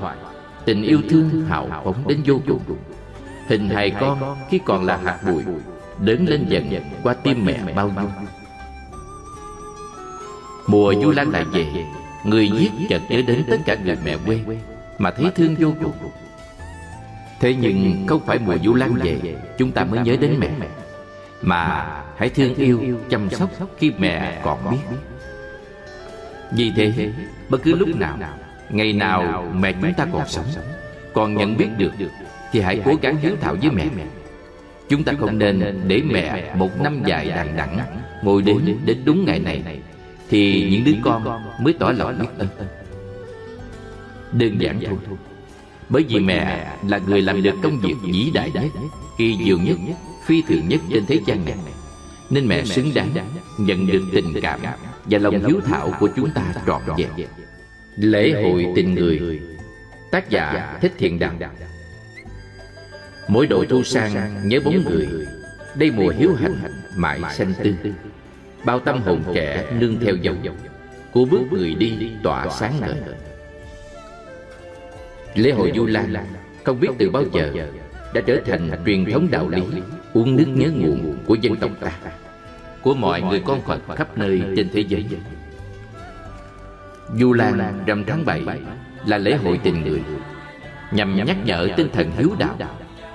[0.65, 2.61] Tình yêu thương hào phóng đến vô cùng.
[3.49, 5.43] Hình hài con khi còn là hạt bụi
[6.01, 6.71] đến lên dần
[7.03, 8.11] qua tim mẹ bao dung.
[10.67, 11.67] Mùa du lan lại về
[12.27, 14.39] Người giết chợt nhớ đến tất cả người mẹ quê
[14.99, 16.11] Mà thấy thương vô cùng.
[17.41, 20.49] Thế nhưng không phải mùa du lan về Chúng ta mới nhớ đến mẹ.
[21.43, 21.87] Mà
[22.17, 24.97] hãy thương yêu, chăm sóc khi mẹ còn biết.
[26.51, 27.13] Vì thế,
[27.49, 28.19] bất cứ lúc nào,
[28.71, 30.45] ngày nào mẹ chúng ta còn sống,
[31.13, 31.93] còn nhận biết được,
[32.53, 33.87] thì hãy cố gắng hiếu thảo với mẹ.
[34.89, 37.79] Chúng ta không nên để mẹ một năm dài đằng đẵng
[38.23, 39.63] ngồi đến đến đúng ngày này,
[40.29, 42.49] thì những đứa con mới tỏ lòng biết ơn.
[44.33, 44.99] Đơn giản thôi.
[45.89, 48.65] Bởi vì mẹ là người làm được công việc vĩ đại nhất,
[49.19, 49.77] kỳ diệu nhất,
[50.27, 51.57] phi thường nhất trên thế gian này.
[52.31, 53.11] Nên mẹ xứng đáng
[53.59, 54.61] nhận được tình cảm
[55.05, 57.29] và lòng hiếu thảo của chúng ta trọn vẹn
[57.97, 59.41] lễ hội tình người
[60.11, 61.33] tác giả thích thiện đạo
[63.29, 65.09] mỗi độ thu sang nhớ bóng người
[65.75, 66.55] đây mùa hiếu hạnh
[66.97, 67.77] mãi xanh tươi
[68.67, 70.37] bao tâm hồn trẻ nương theo dòng
[71.13, 72.95] của bước người đi tỏa sáng ngời
[75.35, 76.15] lễ hội du lan
[76.65, 77.53] không biết từ bao giờ
[78.15, 79.63] đã trở thành truyền thống đạo lý
[80.13, 81.93] uống nước nhớ nguồn của dân tộc ta
[82.83, 85.07] của mọi người con Phật khắp nơi trên thế giới.
[87.15, 88.43] Du Lan rằm tháng 7
[89.07, 90.03] là lễ hội tình người
[90.93, 92.57] nhằm nhắc nhở tinh thần hiếu đạo,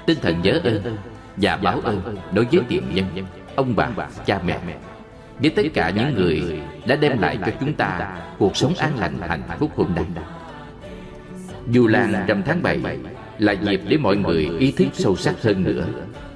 [0.05, 0.97] tinh thần nhớ ơn
[1.37, 3.05] và báo ơn đối với tiền nhân,
[3.55, 3.89] ông bà,
[4.25, 4.59] cha mẹ
[5.41, 9.17] với tất cả những người đã đem lại cho chúng ta cuộc sống an lành,
[9.27, 10.06] hạnh phúc hôm nay.
[11.67, 12.80] Dù làng rằm tháng 7
[13.38, 15.86] là dịp để mọi người ý thức sâu sắc hơn nữa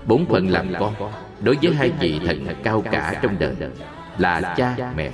[0.06, 0.94] bốn phận làm con
[1.42, 3.56] đối với hai vị thần cao cả trong đời
[4.18, 5.12] là cha, mẹ.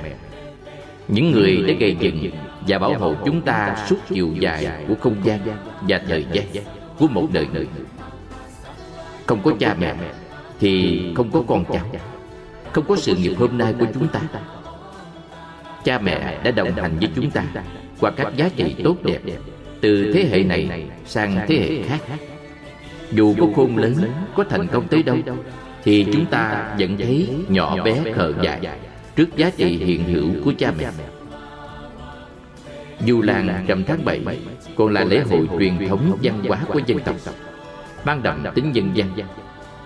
[1.08, 2.32] Những người đã gây dựng
[2.68, 5.40] và bảo hộ chúng ta suốt chiều dài của không gian
[5.82, 6.46] và thời gian
[7.00, 7.48] của một đời.
[7.54, 7.68] Người
[9.26, 9.96] không có cha mẹ
[10.60, 11.86] thì không có con cháu
[12.74, 14.20] không có sự nghiệp hôm nay của chúng ta.
[15.84, 17.44] Cha mẹ đã đồng hành với chúng ta
[18.00, 19.20] qua các giá trị tốt đẹp
[19.82, 22.18] từ thế hệ này sang thế hệ khác.
[23.12, 23.96] dù có khôn lớn
[24.36, 25.18] có thành công tới đâu
[25.84, 28.60] thì chúng ta vẫn thấy nhỏ bé khờ dại
[29.16, 30.90] trước giá trị hiện hữu của cha mẹ.
[33.06, 34.22] dù làng rằm tháng 7
[34.76, 37.16] còn là lễ hội truyền thống văn hóa của dân tộc
[38.06, 39.08] mang đậm tính dân gian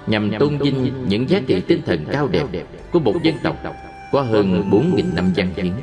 [0.07, 2.45] nhằm tôn vinh những giá trị tinh thần cao đẹp
[2.91, 3.55] của một dân tộc
[4.11, 5.73] có hơn 4.000 năm văn hiến.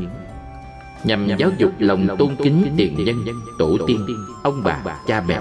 [1.04, 3.24] nhằm giáo dục lòng tôn kính tiền nhân
[3.58, 4.06] tổ tiên
[4.42, 5.40] ông bà cha mẹ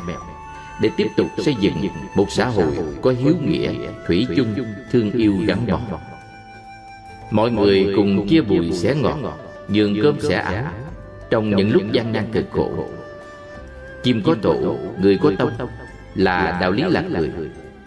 [0.81, 1.73] để tiếp tục xây dựng
[2.15, 3.71] một xã hội có hiếu nghĩa,
[4.07, 4.55] thủy chung,
[4.91, 5.79] thương yêu gắn bó.
[7.31, 9.17] Mọi người cùng chia bùi xẻ ngọt,
[9.67, 10.63] nhường cơm xẻ áo
[11.29, 12.85] trong những lúc gian nan cực khổ.
[14.03, 15.51] Chim có tổ, người có tông.
[16.15, 17.29] là đạo lý lạc người,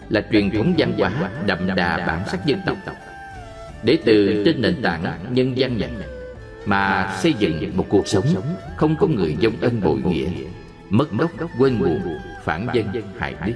[0.09, 1.11] là truyền thống văn hóa
[1.45, 2.77] đậm đà bản sắc dân tộc.
[3.83, 5.89] Để từ trên nền tảng nhân văn này
[6.65, 8.25] mà xây dựng một cuộc sống
[8.77, 10.27] không có người dông ân bội nghĩa,
[10.89, 12.01] mất gốc quên nguồn
[12.43, 12.87] phản dân
[13.17, 13.53] hại đức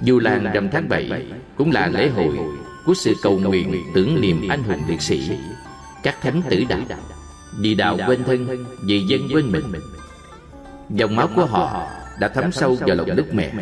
[0.00, 1.26] Du Lan rằm tháng 7
[1.56, 2.38] cũng là lễ hội
[2.86, 5.30] của sự cầu nguyện tưởng niệm anh hùng liệt sĩ,
[6.02, 6.80] các thánh tử đạo,
[7.58, 9.62] vì đạo quên thân, vì dân quên mình.
[10.90, 11.88] Dòng máu của họ
[12.20, 13.52] đã thấm sâu vào lòng đất mẹ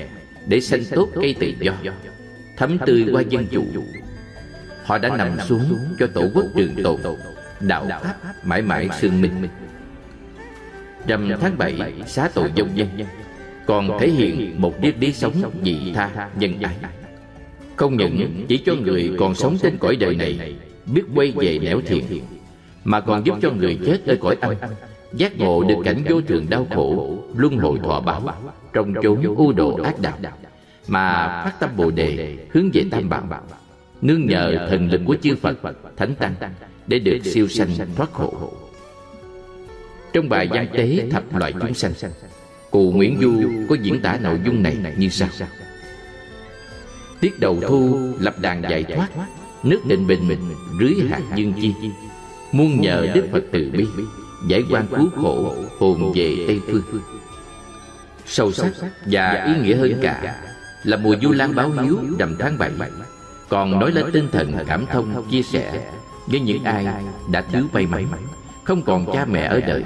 [0.47, 1.73] để sanh tốt cây tự do,
[2.57, 3.65] thấm tươi qua dân chủ.
[4.85, 7.01] Họ đã nằm xuống cho tổ quốc trường tồn,
[7.61, 9.49] đạo pháp mãi mãi sương minh.
[11.07, 12.89] Rằm tháng 7 xá tội dông dân
[13.67, 16.77] còn thể hiện một triết lý sống dị tha nhân ái.
[17.77, 20.55] không những chỉ cho người còn sống trên cõi đời này
[20.87, 22.05] biết quay về nẻo thiện
[22.85, 24.55] mà còn giúp cho người chết ở cõi âm.
[25.15, 28.23] giác ngộ được cảnh vô thường đau khổ luân hồi thọ báo
[28.77, 30.19] trong chốn u độ ác đạo
[30.89, 33.43] mà phát tâm bồ đề hướng về tam bảo.
[34.03, 35.59] Nương nhờ thần lực của chư phật
[35.97, 36.35] thánh tăng
[36.87, 38.53] để được siêu sanh thoát khổ.
[40.13, 41.93] trong bài văn tế thập loại chúng sanh
[42.71, 45.29] Cụ Nguyễn Du có diễn tả nội dung này như sau.
[47.21, 49.09] Tiết đầu thu lập đàn giải thoát
[49.63, 50.39] Nước định bình mình
[50.81, 51.75] rưới hạt dương chi.
[52.53, 53.87] Muôn nhờ Đức Phật từ bi
[54.49, 56.83] Giải quan cứu khổ hồn về Tây Phương
[58.27, 58.73] Sâu sắc
[59.07, 60.37] và ý nghĩa hơn cả
[60.85, 62.71] Là mùa du lan báo hiếu đầm tháng bảy.
[63.49, 65.91] Còn nói lên tinh thần cảm thông chia sẻ
[66.27, 66.87] Với những ai
[67.33, 68.21] đã thiếu may mắn.
[68.65, 69.85] Không còn cha mẹ ở đời.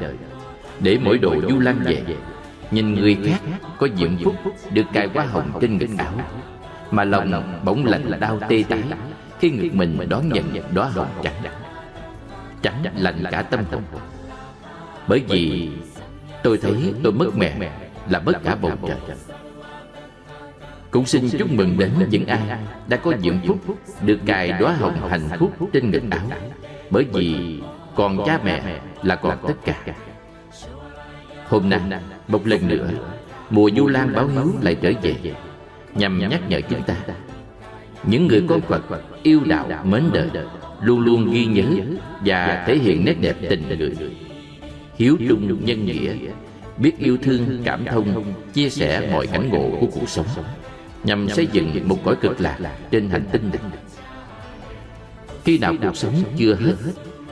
[0.80, 2.04] Để mỗi độ du lan về
[2.70, 3.40] Nhìn người khác
[3.78, 4.34] có diệm phúc
[4.72, 6.12] Được cài hoa hồng trên ngực áo.
[6.90, 8.82] Mà lòng bỗng lạnh đau tê tái.
[9.40, 11.42] Khi ngực mình đón nhận đóa hồng trắng
[12.62, 13.82] Trắng lạnh cả tâm hồn.
[15.08, 15.70] Bởi vì
[16.42, 17.70] tôi thấy tôi mất mẹ
[18.10, 18.96] Là mất cả bầu trời.
[20.90, 22.40] cũng xin chúc mừng đến những ai
[22.88, 23.58] đã có diệm phúc
[24.02, 26.26] được cài đóa hồng hạnh phúc trên ngực áo
[26.90, 27.60] bởi vì
[27.94, 29.94] còn cha mẹ là còn tất cả.
[31.48, 31.80] Hôm nay,
[32.28, 32.90] một lần nữa,
[33.50, 35.14] mùa du lan báo hiếu lại trở về.
[35.94, 36.94] nhằm nhắc nhở chúng ta
[38.04, 38.82] những người con Phật
[39.22, 40.28] yêu đạo mến đời
[40.82, 41.64] luôn luôn ghi nhớ
[42.24, 43.94] và thể hiện nét đẹp tình người.
[44.98, 45.16] hiếu
[45.48, 46.14] trung nhân nghĩa
[46.80, 50.26] biết yêu thương, cảm thông, chia sẻ mọi cảnh ngộ của cuộc sống,
[51.04, 52.58] nhằm xây dựng một cõi cực lạc
[52.90, 53.72] trên hành tinh này.
[55.44, 56.74] Khi nào cuộc sống chưa hết,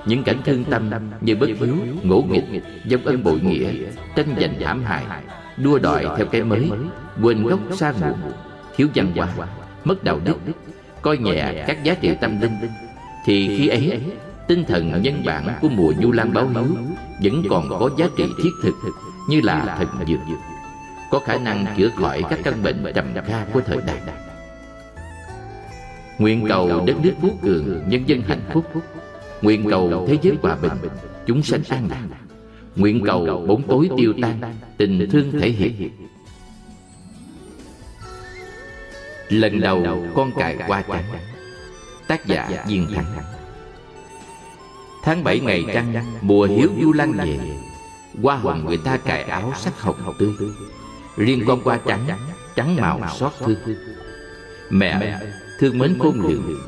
[0.07, 3.73] những cảnh thương tâm như bất hiếu, ngỗ nghịch dâm ân bội nghĩa,
[4.17, 5.05] tranh giành hãm hại,
[5.57, 6.71] đua đòi theo cái mới,
[7.23, 8.33] quên gốc xa nguồn,
[8.77, 9.49] thiếu văn hóa,
[9.85, 10.37] mất đạo đức,
[11.03, 12.53] coi nhẹ các giá trị tâm linh,
[13.27, 14.01] thì khi ấy,
[14.49, 16.77] tinh thần nhân bản của mùa du lan báo hiếu
[17.23, 18.75] vẫn còn có giá trị thiết thực
[19.29, 20.39] như là thần dược.
[21.11, 24.01] Có khả năng chữa khỏi các căn bệnh trầm kha của thời đại.
[26.19, 28.65] nguyện cầu đất nước phú cường nhân dân hạnh phúc.
[29.43, 30.73] Nguyện cầu thế giới hòa bình
[31.27, 32.19] Chúng sanh an lạc.
[32.77, 34.41] Nguyện cầu bóng tối tiêu tan
[34.77, 35.91] Tình thương thể hiện.
[39.29, 41.05] Lần đầu con cài qua trắng.
[42.09, 43.05] Tác giả Diên Thắng.
[45.03, 47.39] Tháng 7 ngày trăng Mùa hiếu du lan về
[48.23, 50.35] Hoa hồng người ta cài áo sắc hồng tươi.
[51.17, 52.07] Riêng con qua trắng
[52.57, 53.59] Trắng màu xót thương
[54.71, 55.19] Mẹ
[55.59, 56.61] thương mến khôn lường,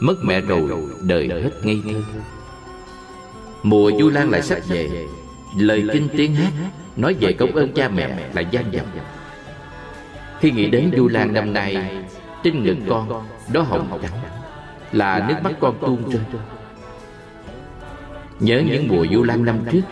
[0.00, 0.70] Mất mẹ rồi,
[1.02, 2.02] đời hết ngây thơ.
[3.62, 5.06] Mùa Du Lan lại sắp về,
[5.56, 6.52] Lời kinh tiếng hát
[6.96, 8.86] Nói về công ơn cha mẹ là gian dọc
[10.40, 11.96] Khi nghĩ đến Du Lan năm nay,
[12.44, 14.20] Trên ngực con Đó hồng trắng,
[14.92, 16.22] Là nước mắt con tuôn rơi
[18.40, 19.82] Nhớ những mùa Du Lan năm trước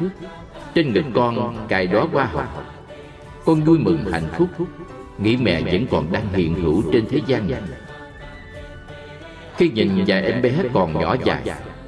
[0.76, 2.64] trên ngực con cài đó hoa hồng.
[3.44, 4.48] Con vui mừng hạnh phúc,
[5.18, 7.60] Nghĩ mẹ vẫn còn đang hiện hữu trên thế gian này.
[9.56, 11.42] Khi nhìn vài em bé còn nhỏ dài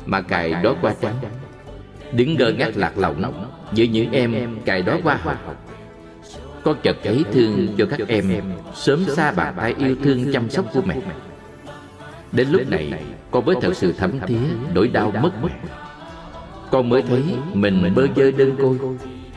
[0.07, 1.15] Mà cài đó qua trắng,
[2.13, 5.57] Đứng ngơ ngác lạc lòng Giữa những em cài đó qua hồng
[6.65, 8.33] Con chợt thấy thương cho các em
[8.75, 10.97] Sớm xa bàn tay yêu thương chăm sóc của mẹ.
[12.33, 12.93] Đến lúc này,
[13.31, 15.51] Con mới thật sự thấm thía Nỗi đau mất mẹ.
[16.71, 17.23] Con mới thấy
[17.55, 18.79] mình bơ vơ đơn côi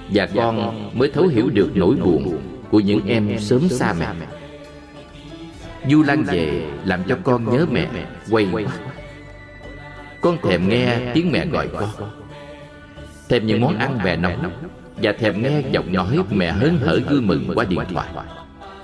[0.10, 2.42] Và con mới thấu hiểu được nỗi buồn
[2.72, 4.08] Của những em sớm xa mẹ.
[5.90, 7.88] Du Lan về làm cho con nhớ mẹ
[8.30, 8.66] Quay quay
[10.22, 11.90] Con thèm nghe tiếng mẹ gọi con.
[13.30, 14.52] Thèm những món ăn bè nóng
[14.98, 18.08] Và thèm nghe giọng nói mẹ hớn hở vui mừng qua điện thoại.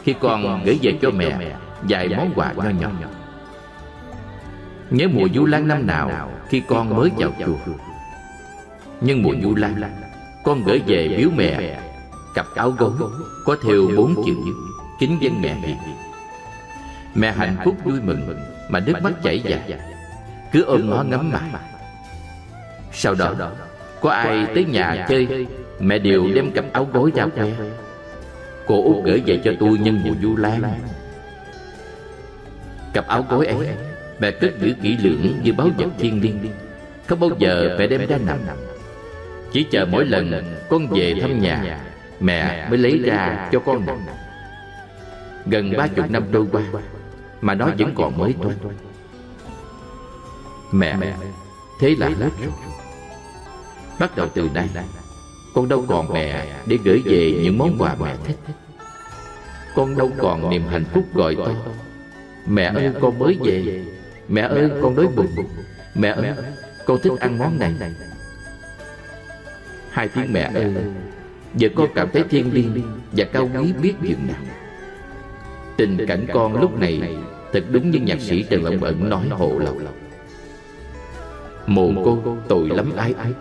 [0.04, 2.90] Khi con gửi về cho mẹ Vài món quà nho nhỏ.
[4.90, 7.74] Nhớ mùa Du Lan năm nào Khi con mới vào chùa
[9.02, 9.82] nhưng mùa Du Lan,
[10.44, 11.80] Con gửi về biếu mẹ,
[12.36, 12.94] Cặp áo gấu,
[13.46, 14.34] Có theo bốn chữ
[15.00, 15.78] Kính dân mẹ hiền
[17.16, 19.80] Mẹ hạnh phúc vui mừng Mà nước mắt chảy dài
[20.52, 21.62] Cứ ôm nó ngắm mặt
[22.92, 23.34] Sau đó,
[24.02, 25.48] Có ai tới nhà chơi,
[25.80, 27.52] Mẹ đều đem cặp áo gối ra khoe.
[28.68, 30.62] Cô út gửi về cho tôi nhân mùa du lan.
[32.94, 33.68] Cặp áo gối ấy,
[34.20, 36.40] Mẹ cất giữ kỹ lưỡng như báu vật thiên liêng.
[37.08, 38.38] Không bao giờ mẹ đem ra nằm.
[39.58, 41.80] Chỉ chờ mỗi lần con về thăm nhà
[42.20, 43.98] Mẹ mới lấy ra cho con nằm
[45.46, 46.62] Gần ba chục năm trôi qua
[47.42, 48.58] Mà nó vẫn còn mới toanh
[50.72, 50.98] Mẹ
[51.80, 52.52] Thế là hết rồi.
[54.00, 54.68] Bắt đầu từ đây
[55.54, 58.38] Con đâu còn mẹ để gửi về những món quà mẹ thích.
[59.76, 61.52] Con đâu còn niềm hạnh phúc gọi to.
[62.48, 63.86] Mẹ ơi con mới về.
[64.28, 65.48] Mẹ ơi con đói bụng.
[65.96, 66.34] Mẹ ơi
[66.86, 67.74] con thích ăn món này
[69.92, 70.74] Hai tiếng mẹ ơi
[71.56, 74.42] Giờ con cảm thấy thiên liêng Và cao quý biết dường nào.
[75.78, 77.02] Tình cảnh con lúc này
[77.54, 79.82] Thật đúng như nhạc sĩ Trần Long Ẩn nói hộ lòng.
[81.68, 83.34] Mồ cô tội lắm ái ái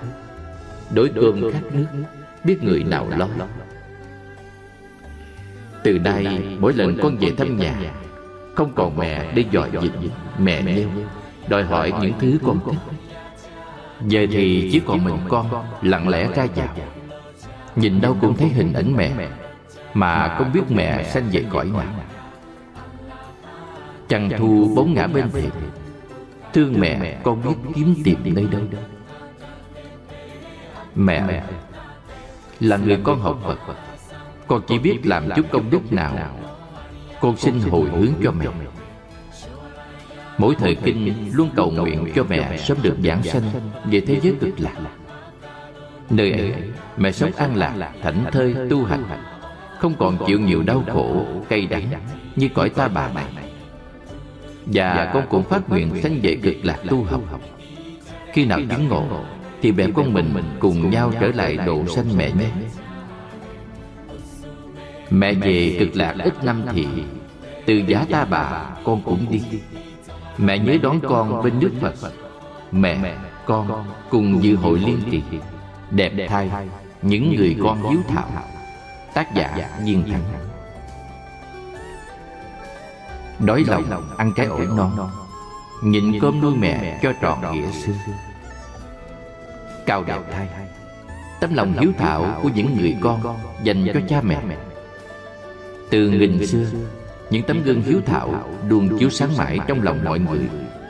[0.94, 1.86] Đối cơm khát nước
[2.44, 3.28] Biết người nào lo.
[5.82, 7.74] Từ nay mỗi lần con về thăm nhà
[8.54, 9.92] Không còn mẹ để dò dịp
[10.38, 10.88] Mẹ nêu
[11.48, 12.96] Đòi hỏi những thứ con thích
[14.00, 16.68] Giờ thì chỉ còn mình con, Lặng lẽ ra vào.
[17.76, 19.28] Nhìn đâu cũng thấy hình ảnh mẹ,
[19.94, 21.84] Mà không biết mẹ sanh về cõi nào.
[24.08, 25.50] Trăng thu bóng ngã bên thềm.
[26.52, 28.60] Thương mẹ, con biết kiếm tìm nơi đâu.
[30.94, 31.42] Mẹ
[32.60, 33.58] Là người con học Phật.
[34.46, 36.16] Con chỉ biết làm chút công đức nào.
[37.20, 38.46] Con xin hồi hướng cho mẹ.
[40.38, 43.42] Mỗi thời kinh luôn cầu nguyện cho mẹ sớm được giảng sanh
[43.84, 44.74] về thế giới cực lạc.
[46.10, 46.52] Nơi ấy
[46.96, 49.04] mẹ sống an lạc, thảnh thơi, tu hành.
[49.78, 51.86] Không còn chịu nhiều đau khổ, cay đắng
[52.36, 53.24] như cõi ta bà này
[54.66, 57.20] và con cũng phát nguyện sanh về cực lạc tu học.
[58.32, 59.04] Khi nào chứng ngộ
[59.62, 62.50] Thì mẹ con mình cùng nhau trở lại độ sanh mẹ nhé.
[65.10, 66.86] Mẹ về cực lạc ít năm thì
[67.66, 69.40] Từ giá ta bà con cũng đi
[70.38, 72.12] Mẹ nhớ đón con bên nước Phật.
[72.72, 75.22] Mẹ, con cùng dự hội liên trì
[75.90, 76.50] Đẹp thai
[77.02, 78.28] Những người con hiếu thảo.
[79.14, 80.22] Tác giả Viên Thắng
[83.38, 85.10] Đói lòng ăn cái ổi non.
[85.82, 87.92] Nhịn cơm nuôi mẹ cho trọn nghĩa xưa
[89.86, 90.48] Cao đẹp thai
[91.40, 94.40] Tấm lòng hiếu thảo của những người con Dành cho cha mẹ.
[95.90, 96.66] Từ nghìn xưa
[97.30, 100.48] Những tấm gương hiếu thảo Luôn chiếu sáng mãi trong lòng mọi người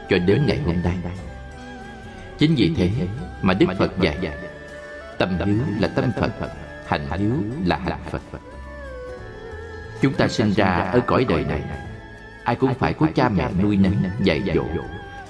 [0.08, 0.96] Cho đến ngày hôm nay.
[2.38, 2.90] Chính vì thế
[3.42, 4.18] mà Đức Phật dạy
[5.18, 6.50] Tâm hiếu là tâm Phật
[6.86, 7.32] Hành hiếu
[7.64, 8.20] là hành Phật.
[10.02, 11.62] Chúng ta sinh ra ở cõi đời này
[12.46, 14.64] ai cũng phải có cha mẹ nuôi nấng dạy dỗ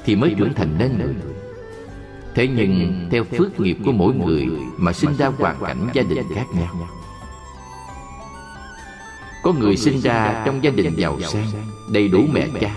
[0.05, 1.15] thì mới trưởng thành nên người
[2.35, 6.25] thế nhưng theo phước nghiệp của mỗi người mà sinh ra hoàn cảnh gia đình
[6.35, 6.89] khác nhau
[9.47, 11.47] có người sinh ra trong gia đình giàu sang
[11.93, 12.71] đầy đủ mẹ cha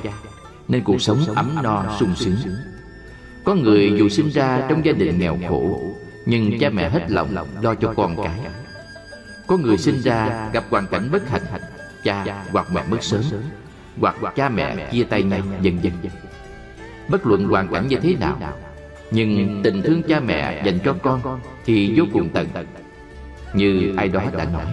[0.67, 2.35] nên cuộc sống ấm no sung sướng.
[3.43, 5.79] có người dù sinh ra trong gia đình nghèo khổ
[6.25, 8.39] nhưng cha mẹ hết lòng lo cho con cái.
[9.47, 11.41] có người sinh ra gặp hoàn cảnh bất hạnh
[12.03, 13.21] cha hoặc mẹ mất sớm
[13.99, 15.93] hoặc cha mẹ chia tay nhau dần dần.
[17.09, 18.37] bất luận hoàn cảnh như thế nào
[19.11, 22.47] nhưng tình thương cha mẹ dành cho con thì vô cùng tận.
[23.53, 24.65] như ai đó đã nói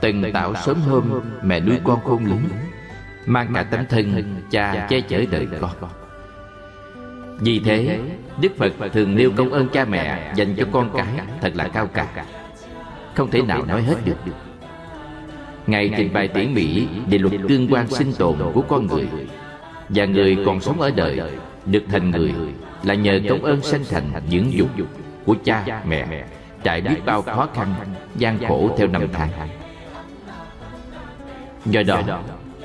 [0.00, 2.42] từng tạo sớm hôm mẹ nuôi con khôn lớn
[3.26, 5.90] mang cả tấm thân cha che chở đời con.
[7.40, 7.98] vì thế
[8.40, 11.06] đức phật thường nêu công ơn cha mẹ dành cho con cái
[11.40, 12.24] thật là cao cả.
[13.14, 14.32] không thể nào nói hết được.
[15.66, 19.08] Ngài trình bày tỉ mỉ về luật tương quan sinh tồn của con người.
[19.88, 21.20] Và người còn sống ở đời
[21.66, 22.34] Được thành người
[22.82, 24.68] Là nhờ công ơn sanh thành dưỡng dục
[25.24, 26.24] Của cha mẹ
[26.62, 27.74] Trải biết bao khó khăn
[28.16, 29.30] gian khổ theo năm tháng
[31.70, 32.20] Do đó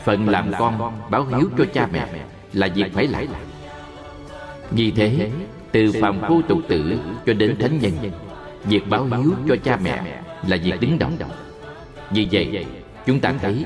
[0.05, 2.07] Phận làm con báo hiếu cho cha mẹ
[2.53, 3.25] Là việc phải làm.
[4.71, 5.31] Vì thế,
[5.71, 7.91] Từ phàm phu tục tử cho đến thánh nhân,
[8.65, 11.29] Việc báo hiếu cho cha mẹ Là việc đứng đầu.
[12.11, 12.65] Vì vậy,
[13.05, 13.65] Chúng ta thấy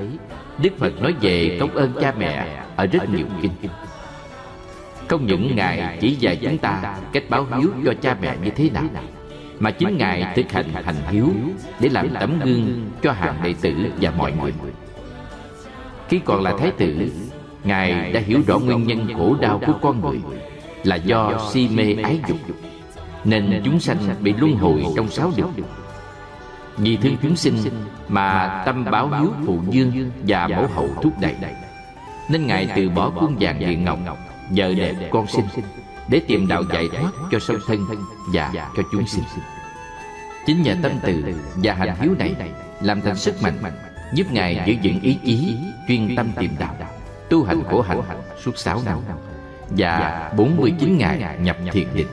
[0.61, 3.51] Đức Phật nói về công ơn cha mẹ Ở rất nhiều kinh.
[5.07, 8.69] Không những Ngài chỉ dạy chúng ta Cách báo hiếu cho cha mẹ như thế
[8.69, 8.83] nào,
[9.59, 11.29] Mà chính Ngài thực hành hành hiếu
[11.79, 14.53] Để làm tấm gương cho hàng đệ tử và mọi người.
[16.09, 17.11] Khi còn là Thái tử,
[17.63, 20.21] Ngài đã hiểu rõ nguyên nhân khổ đau của con người,
[20.83, 22.37] Là do si mê ái dục,
[23.23, 25.47] Nên chúng sanh bị luân hồi trong sáu điều.
[26.77, 27.57] Vì thương chúng sinh
[28.07, 31.35] mà tâm báo hiếu phụ dương và mẫu hậu thúc đẩy,
[32.29, 34.17] nên ngài từ bỏ quân vàng điện ngọc
[34.49, 35.45] vợ đẹp con sinh,
[36.09, 37.85] để tìm đạo giải thoát cho sâu thân
[38.33, 39.23] và cho chúng sinh.
[40.45, 41.23] Chính nhờ tâm từ
[41.55, 42.35] và hành hiếu này
[42.81, 43.57] làm thành sức mạnh
[44.13, 46.75] giúp ngài giữ vững ý chí chuyên tâm tìm đạo
[47.29, 48.01] Tu hành khổ hạnh
[48.43, 48.99] suốt 6 năm
[49.69, 52.07] Và 49 ngày nhập thiền định.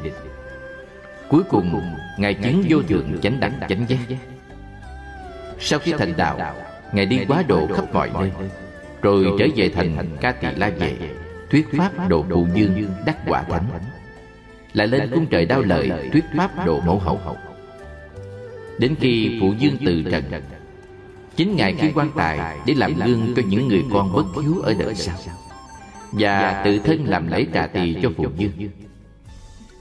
[1.28, 1.82] Cuối cùng
[2.18, 4.16] Ngài chứng vô thượng chánh đẳng chánh giác.
[5.59, 6.55] Sau khi thành đạo
[6.92, 8.30] Ngài đi quá độ khắp mọi nơi.
[9.03, 10.97] Rồi trở về thành Ca Tỳ La Vệ
[11.51, 13.64] Thuyết pháp độ phụ dương đắc quả thánh.
[14.72, 17.36] Lại lên cung trời đao lợi Thuyết pháp độ mẫu hậu.
[18.78, 20.24] Đến khi phụ dương từ trần
[21.37, 24.74] Chính Ngài khi quan tài Để làm gương cho những người con bất hiếu ở
[24.78, 25.16] đời sau.
[26.12, 28.70] Và tự thân làm lễ trà tỳ cho phụ dương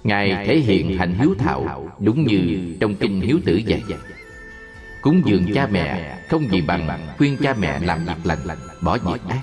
[0.03, 3.81] Ngài thể hiện hành hiếu thảo Đúng như trong kinh hiếu tử dạy.
[5.01, 9.21] Cúng dường cha mẹ Không gì bằng khuyên cha mẹ làm việc lành Bỏ việc
[9.29, 9.41] ác.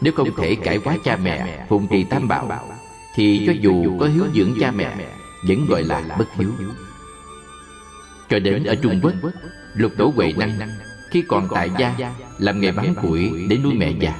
[0.00, 2.68] Nếu không thể cải quá cha mẹ Phụng trì tam bảo
[3.14, 4.96] Thì cho dù có hiếu dưỡng cha mẹ
[5.48, 6.50] Vẫn gọi là bất hiếu.
[8.28, 9.14] Cho đến ở Trung Quốc
[9.74, 10.58] Lục tổ Huệ Năng
[11.10, 14.12] Khi còn tại gia Làm nghề bán củi để nuôi mẹ già.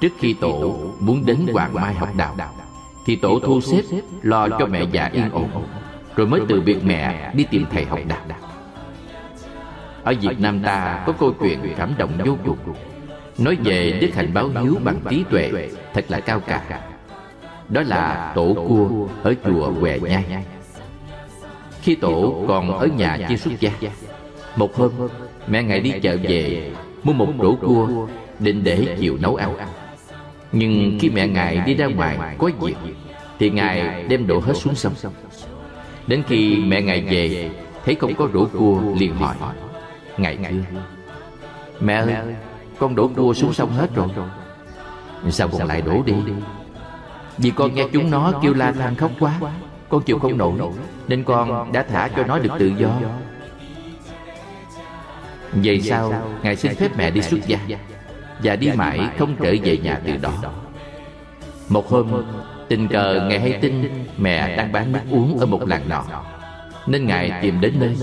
[0.00, 2.36] Trước khi tổ muốn đến Hoàng Mai học đạo
[3.06, 3.82] Thì tổ thu xếp
[4.22, 5.66] lo cho mẹ già yên ổn
[6.16, 8.20] Rồi mới từ biệt mẹ đi tìm thầy học đạo.
[10.04, 12.58] ở Việt Nam ta có câu chuyện cảm động vô cùng.
[13.38, 16.80] Nói về đức hạnh báo hiếu bằng trí tuệ Thật là cao cả.
[17.68, 20.44] Đó là tổ cua ở chùa Huệ Nhai.
[21.82, 23.70] Khi tổ còn ở nhà chưa xuất gia
[24.56, 24.90] Một hôm
[25.48, 26.70] mẹ ngài đi chợ về,
[27.02, 27.88] Mua một rổ cua
[28.38, 29.54] định để chiều nấu ăn.
[30.52, 32.76] Nhưng khi mẹ ngài đi ra ngoài có việc,
[33.38, 34.92] Thì ngài đem đổ hết xuống sông.
[36.06, 37.50] Đến khi mẹ ngài về,
[37.84, 39.36] Thấy không có rổ cua, liền hỏi,
[40.18, 40.80] ngài thưa
[41.80, 42.14] Mẹ ơi,
[42.78, 44.08] Con đổ cua xuống sông hết rồi.
[45.30, 46.14] Sao còn lại đổ đi?
[47.38, 49.40] Vì con nghe chúng nó kêu la than khóc quá,
[49.88, 50.58] Con chịu không nổi,
[51.08, 52.88] Nên con đã thả cho nó được tự do.
[55.52, 57.58] Vậy sao Ngài xin phép mẹ đi xuất gia
[58.42, 60.32] Và đi mãi không trở về nhà từ đó.
[61.68, 62.24] Một hôm
[62.68, 66.04] Tình cờ Ngài hay tin Mẹ đang bán nước uống ở một làng nọ.
[66.86, 67.96] Nên Ngài tìm đến nơi.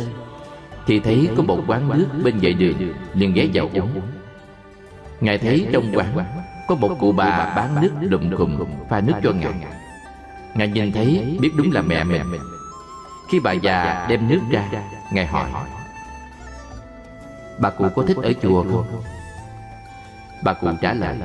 [0.88, 4.02] thì thấy có một quán nước bên vệ đường liền ghé vào uống.
[5.22, 6.18] ngài thấy trong quán
[6.68, 8.58] có một cụ bà bán nước lùm cùm
[8.90, 9.54] pha nước cho ngài.
[10.56, 10.68] ngài.
[10.68, 12.42] Nhìn thấy biết đúng là mẹ mình.
[13.32, 14.70] khi bà già đem nước ra
[15.14, 15.50] ngài hỏi
[17.60, 19.02] bà cụ có thích ở chùa không?
[20.44, 21.16] Bà cụ trả lời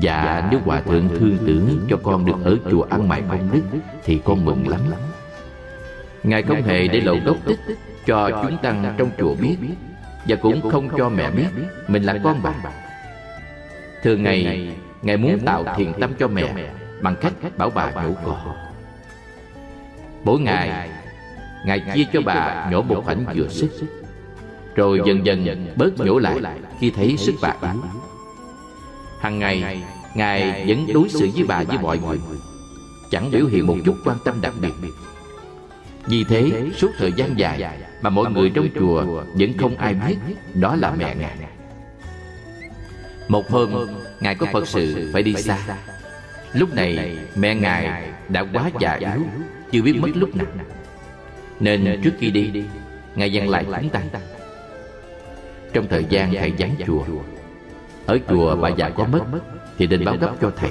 [0.00, 3.78] dạ nếu hòa thượng thương tưởng cho con được ở chùa ăn mày công đức
[4.04, 4.80] thì con mừng lắm.
[6.22, 7.60] ngài không hề để lộ gốc tích
[8.06, 9.56] cho chúng tăng trong chùa biết
[10.28, 11.48] và cũng không cho mẹ biết.
[11.88, 12.54] mình là con bà.
[14.02, 16.54] thường ngày ngài muốn tạo thiền tâm cho mẹ
[17.02, 18.54] bằng cách bảo bà nhổ cỏ.
[20.24, 20.90] mỗi ngày
[21.66, 23.70] ngài chia cho bà nhổ một khoảnh vừa sức
[24.76, 26.40] rồi dần dần bớt nhổ lại
[26.80, 27.82] khi thấy sức bà yếu
[29.20, 29.82] hằng ngày
[30.14, 32.18] ngài vẫn đối xử với bà với mọi người
[33.10, 34.72] chẳng biểu hiện một chút quan tâm đặc biệt.
[36.06, 39.04] vì thế suốt thời gian dài mà mọi người trong chùa
[39.34, 40.16] vẫn không ai biết
[40.54, 41.36] đó là mẹ ngài.
[43.28, 43.70] Một hôm
[44.20, 45.58] ngài có phật sự phải đi xa.
[46.52, 49.22] lúc này mẹ ngài đã quá già yếu
[49.72, 50.46] chưa biết mất lúc nào.
[51.60, 52.64] nên trước khi đi
[53.14, 54.00] ngài dặn lại chúng ta
[55.76, 57.04] trong thời gian thầy giáng chùa.
[58.06, 59.20] Ở chùa bà già có mất,
[59.78, 60.70] thì nên báo gấp cho thầy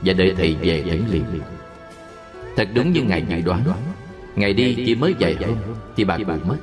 [0.00, 1.24] và đợi thầy về dẫn liền
[2.56, 3.62] thật đúng như ngài dự đoán
[4.36, 5.56] Ngày đi chỉ mới vài hôm
[5.96, 6.56] Thì bà cụ mất.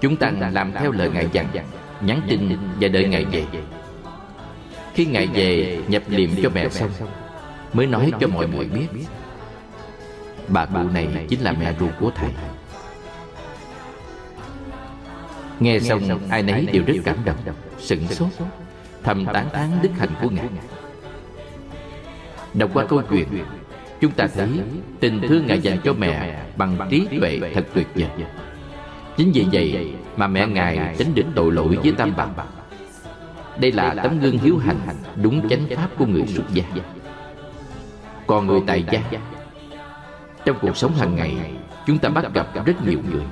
[0.00, 1.46] Chúng ta làm theo lời Ngài dặn,
[2.00, 3.44] Nhắn tin và đợi Ngài về.
[4.94, 6.90] Khi Ngài về, nhập liệm cho mẹ xong,
[7.72, 8.86] Mới nói cho mọi người biết,
[10.48, 12.30] Bà cụ này chính là mẹ ruột của thầy.
[15.62, 17.36] Nghe xong ai nấy đều rất cảm động
[17.78, 18.28] Sửng sốt
[19.02, 20.48] Thầm tán thán đức hạnh của Ngài
[22.54, 23.26] Đọc qua câu chuyện
[24.00, 24.48] Chúng ta thấy
[25.00, 28.26] tình thương Ngài dành cho mẹ bằng trí tuệ thật tuyệt vời.
[29.16, 32.30] Chính vì vậy mà mẹ Ngài tránh được tội lỗi với tam bảo.
[33.60, 34.76] Đây là tấm gương hiếu hành
[35.22, 36.64] đúng chánh pháp của người xuất gia.
[38.26, 39.00] Còn người tại gia,
[40.44, 41.36] trong cuộc sống hàng ngày,
[41.86, 43.22] chúng ta bắt gặp rất nhiều người.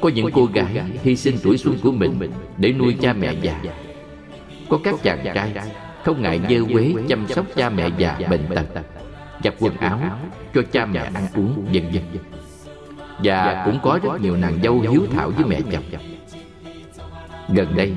[0.00, 3.60] Có những cô gái hy sinh tuổi xuân của mình để nuôi cha mẹ già.
[4.68, 5.52] Có các chàng trai
[6.04, 8.66] không ngại dơ quế chăm sóc cha mẹ già bệnh tật
[9.44, 10.00] giặt quần áo
[10.54, 12.02] cho cha mẹ ăn uống, vân vân.
[13.24, 15.84] Và cũng có rất nhiều nàng dâu hiếu thảo với mẹ chồng.
[17.48, 17.92] Gần đây,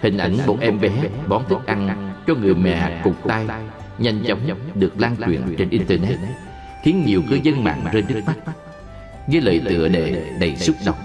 [0.00, 0.90] hình ảnh một em bé
[1.28, 3.46] bón thức ăn cho người mẹ cục tay
[3.98, 4.40] nhanh chóng
[4.74, 6.18] được lan truyền trên internet,
[6.84, 8.36] khiến nhiều cư dân mạng rơi nước mắt.
[9.26, 10.96] Với lời tựa đề đầy xúc động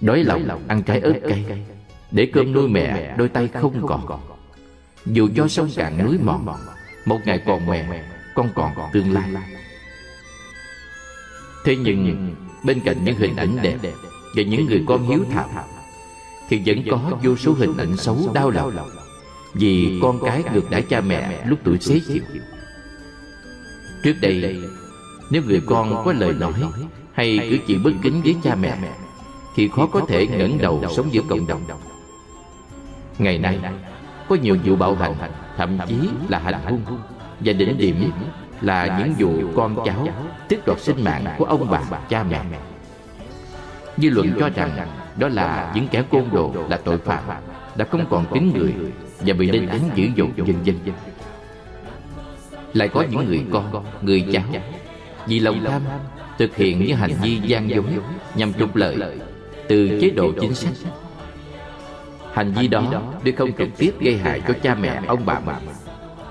[0.00, 1.44] đói lòng ăn trái ớt cay.
[2.10, 4.20] để cơm nuôi mẹ đôi tay không còn.
[5.06, 6.46] Dù cho sông cạn núi mòn
[7.06, 8.02] Một ngày còn mẹ
[8.34, 9.30] Con còn tương lai.
[11.64, 12.34] Thế nhưng
[12.64, 13.78] bên cạnh những hình ảnh đẹp
[14.36, 15.48] Và những người con hiếu thảo
[16.48, 18.72] Thì vẫn có vô số hình ảnh xấu đau lòng.
[19.54, 22.22] Vì con cái ngược đãi cha mẹ lúc tuổi xế chiều.
[24.02, 24.60] Trước đây
[25.30, 26.52] Nếu người con có lời nói
[27.12, 28.78] Hay cử chỉ bất kính với cha mẹ
[29.58, 31.60] Thì khó có thể ngẩng đầu sống giữa cộng đồng.
[33.18, 33.58] Ngày nay
[34.28, 35.14] Có nhiều vụ bạo hành
[35.56, 35.94] Thậm chí
[36.28, 36.82] là hành hung.
[37.40, 38.10] Và đỉnh điểm
[38.60, 40.08] là những vụ con cháu
[40.48, 42.40] Tức đoạt sinh mạng của ông bà cha mẹ.
[43.96, 47.24] Dư luận cho rằng Đó là những kẻ côn đồ là tội phạm
[47.76, 48.74] Đã không còn tính người
[49.20, 50.76] Và bị lên án dữ dội dân dân.
[52.72, 54.44] Lại có những người con, người cháu
[55.26, 55.82] Vì lòng tham
[56.38, 57.98] Thực hiện những hành vi gian dối
[58.34, 58.96] Nhằm trục lợi
[59.68, 60.72] Từ chế độ chính sách.
[62.32, 65.56] Hành vi đó Tuy không trực tiếp gây hại cho cha mẹ ông bà mình.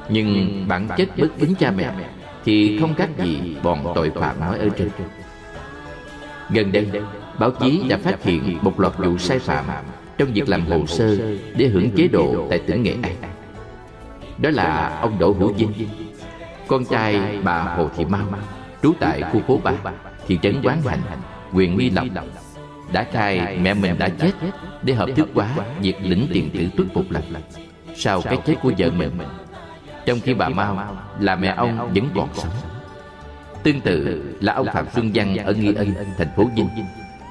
[0.10, 1.94] Nhưng bản chất bất kính cha mẹ
[2.46, 4.90] Thì không khác gì bọn tội phạm nói ở trên.
[6.50, 6.88] Gần đây
[7.40, 9.66] Báo chí đã phát hiện một loạt vụ sai phạm
[10.18, 11.18] Trong việc làm hồ sơ
[11.58, 13.16] Để hưởng chế độ tại tỉnh Nghệ An
[14.38, 15.72] Đó là ông Đỗ Hữu Vinh
[16.68, 18.26] Con trai bà Hồ Thị Mau
[18.84, 19.74] Trú tại khu phố 3
[20.28, 21.02] Thị trấn Quán Hành
[21.52, 22.06] Huyện Nghi Lộc
[22.92, 24.32] đã khai mẹ mình đã chết.
[24.82, 25.50] Để hợp thức quá
[25.82, 27.24] việc lĩnh tiền tử tuất một lần
[27.96, 29.12] Sau cái chết của vợ mình
[30.06, 32.52] Trong khi bà Mau là mẹ ông vẫn còn sống.
[33.64, 36.70] Tương tự là ông Phạm Xuân Văn ở Nghi Ân, thành phố Vinh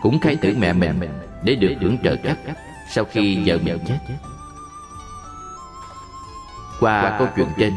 [0.02, 1.00] Cũng khai tử mẹ mình
[1.44, 2.36] để được hưởng trợ cấp
[2.90, 3.98] sau khi vợ mình chết.
[6.80, 7.72] Qua câu chuyện trên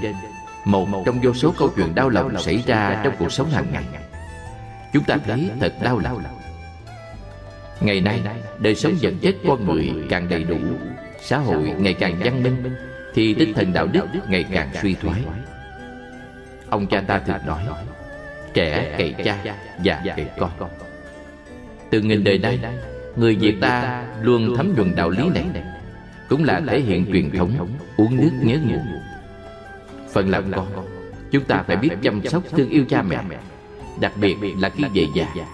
[0.65, 3.83] Một trong vô số câu chuyện đau lòng xảy ra trong cuộc sống hàng ngày
[4.93, 6.38] Chúng ta thấy thật đau lòng.
[7.81, 8.21] Ngày nay,
[8.59, 10.57] đời sống vật chất con người càng đầy đủ
[11.21, 12.75] Xã hội ngày càng văn minh
[13.13, 15.21] Thì tinh thần đạo đức ngày càng suy thoái.
[16.69, 17.63] Ông cha ta thường nói
[18.53, 19.43] Trẻ cậy cha,
[19.83, 20.69] già cậy con.
[21.89, 22.59] Từ nghìn đời nay
[23.15, 25.63] Người Việt ta luôn thấm nhuần đạo lý này
[26.29, 27.67] Cũng là thể hiện truyền thống
[27.97, 28.85] Uống nước nhớ nguồn.
[30.13, 30.67] Phần làm con
[31.31, 33.17] Chúng ta phải biết chăm sóc thương yêu cha mẹ
[33.99, 35.45] Đặc biệt là khi về già.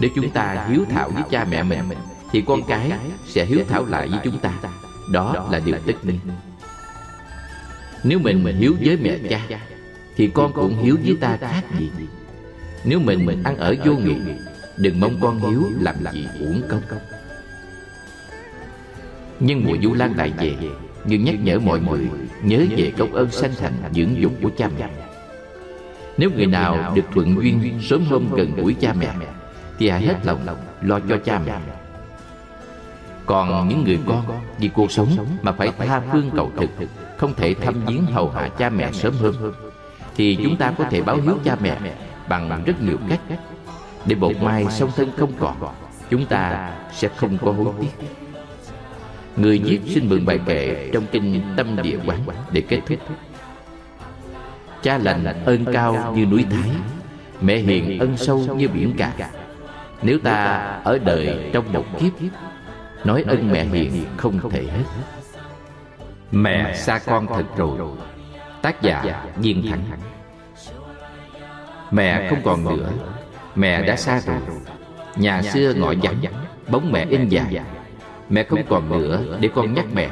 [0.00, 1.98] Nếu chúng ta hiếu thảo với cha mẹ mình
[2.32, 2.92] Thì con cái
[3.26, 4.52] sẽ hiếu thảo lại với chúng ta.
[5.12, 6.18] Đó là điều tất nhiên
[8.04, 9.40] Nếu mình hiếu với mẹ cha
[10.16, 11.90] Thì con cũng hiếu với ta khác gì?
[12.84, 14.16] Nếu mình mình ăn ở vô nghị
[14.76, 16.82] Đừng mong con hiếu làm gì uổng công.
[19.40, 20.56] Nhưng mùa du lan lại về
[21.04, 22.08] Nhưng nhắc nhở mọi người
[22.42, 24.88] Nhớ về công ơn sanh thành dưỡng dục của cha mẹ.
[26.18, 29.14] Nếu người nào được thuận duyên Sớm hôm gần gũi cha mẹ
[29.78, 30.40] Thì hãy hết lòng
[30.80, 31.58] lo cho cha mẹ.
[33.26, 34.24] Còn những người con
[34.58, 35.08] Vì cuộc sống
[35.42, 36.70] mà phải tha phương cầu thực
[37.16, 39.52] Không thể thăm viếng hầu hạ cha mẹ sớm hơn.
[40.16, 41.78] Thì chúng ta có thể báo hiếu cha mẹ
[42.28, 43.20] Bằng rất nhiều cách.
[44.06, 45.56] để bột mai song thân không còn
[46.10, 48.06] Chúng ta sẽ không có hối tiếc.
[49.36, 52.20] Người viết xin mượn bài kệ Trong kinh Tâm Địa Quán
[52.52, 52.98] Để kết thúc.
[54.82, 56.70] Cha lành ơn cao như núi Thái
[57.40, 59.30] Mẹ hiền ân sâu như biển cả
[60.02, 62.12] Nếu ta ở đời trong một kiếp
[63.04, 64.84] Nói ơn mẹ hiền không thể hết.
[66.30, 67.78] Mẹ xa con thật rồi
[68.62, 69.84] Tác giả Viên Thắng.
[71.90, 72.90] Mẹ không còn nữa.
[73.54, 74.40] Mẹ đã xa rồi.
[75.16, 76.22] Nhà xưa ngọ vắng
[76.68, 77.60] Bóng mẹ in dài.
[78.28, 80.08] Mẹ không còn nữa để con nhắc mẹ.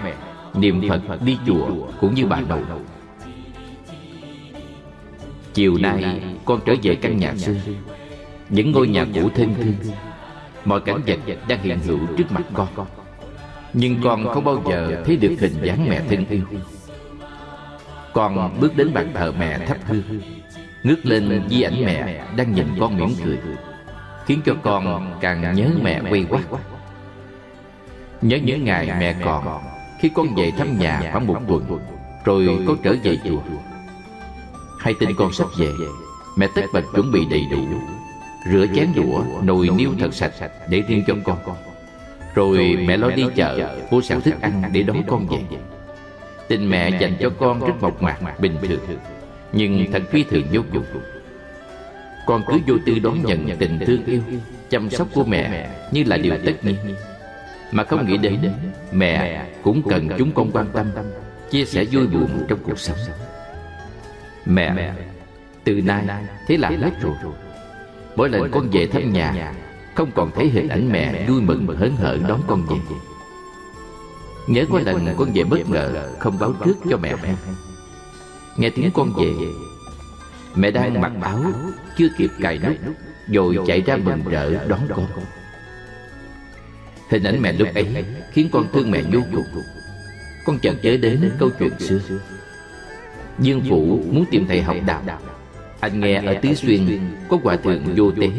[0.55, 1.69] Niệm Phật đi chùa
[2.01, 2.63] cũng như bà nội.
[5.55, 7.55] Chiều nay con trở về căn nhà xưa
[8.49, 9.95] Những ngôi nhà cũ thân thương
[10.65, 11.19] Mọi cảnh vật
[11.49, 12.69] đang hiện hữu trước mặt con.
[13.73, 16.43] Nhưng con không bao giờ thấy được hình dáng mẹ thân yêu
[18.15, 20.03] Con bước đến bàn thờ mẹ thắp hương
[20.83, 23.39] Ngước lên di ảnh mẹ đang nhìn con mỉm cười
[24.27, 26.43] Khiến cho con càng nhớ mẹ quay quắt
[28.23, 29.61] Nhớ những ngày mẹ còn
[30.01, 31.79] Khi con về thăm nhà khoảng một tuần
[32.25, 33.41] Rồi con trở về chùa.
[34.81, 35.71] Hay tin con sắp về
[36.37, 37.67] Mẹ tất bật chuẩn bị đầy đủ
[38.53, 40.33] Rửa chén đũa, nồi niêu thật sạch
[40.69, 41.39] Để riêng cho con.
[42.35, 45.39] Rồi mẹ lo đi chợ Mua sản thức ăn để đón con về.
[46.49, 48.81] Tình mẹ dành cho con rất mộc mạc, bình thường.
[49.53, 50.85] nhưng thật phi thường vô cùng.
[52.27, 54.23] Con cứ vô tư đón nhận tình thương yêu
[54.71, 56.77] chăm sóc của mẹ như là điều tất nhiên.
[57.73, 58.39] mà không nghĩ đến
[58.93, 60.87] mẹ cũng cần chúng con quan tâm
[61.51, 62.99] chia sẻ vui buồn trong cuộc sống.
[64.45, 64.93] mẹ
[65.65, 66.05] từ nay
[66.49, 67.15] thế là hết rồi
[68.17, 69.55] mỗi lần con về thăm nhà,
[69.95, 72.77] không còn thấy hình ảnh mẹ vui mừng, hớn hở đón con về.
[74.47, 77.15] Nhớ có lần con về bất ngờ, Không báo trước cho mẹ.
[77.23, 77.35] Hay
[78.57, 79.35] Nghe tiếng con về,
[80.55, 81.43] Mẹ đang mặc áo
[81.99, 82.77] Chưa kịp cài nút,
[83.29, 85.07] Rồi chạy ra mừng rỡ đón con.
[87.11, 89.63] Hình ảnh mẹ lúc ấy Khiến con thương mẹ vô cùng.
[90.47, 92.01] Con chợt nhớ đến câu chuyện xưa.
[93.39, 95.03] Dương phủ muốn tìm thầy học đạo.
[95.81, 98.31] Anh nghe ở Tứ Xuyên Có hòa thượng vô tế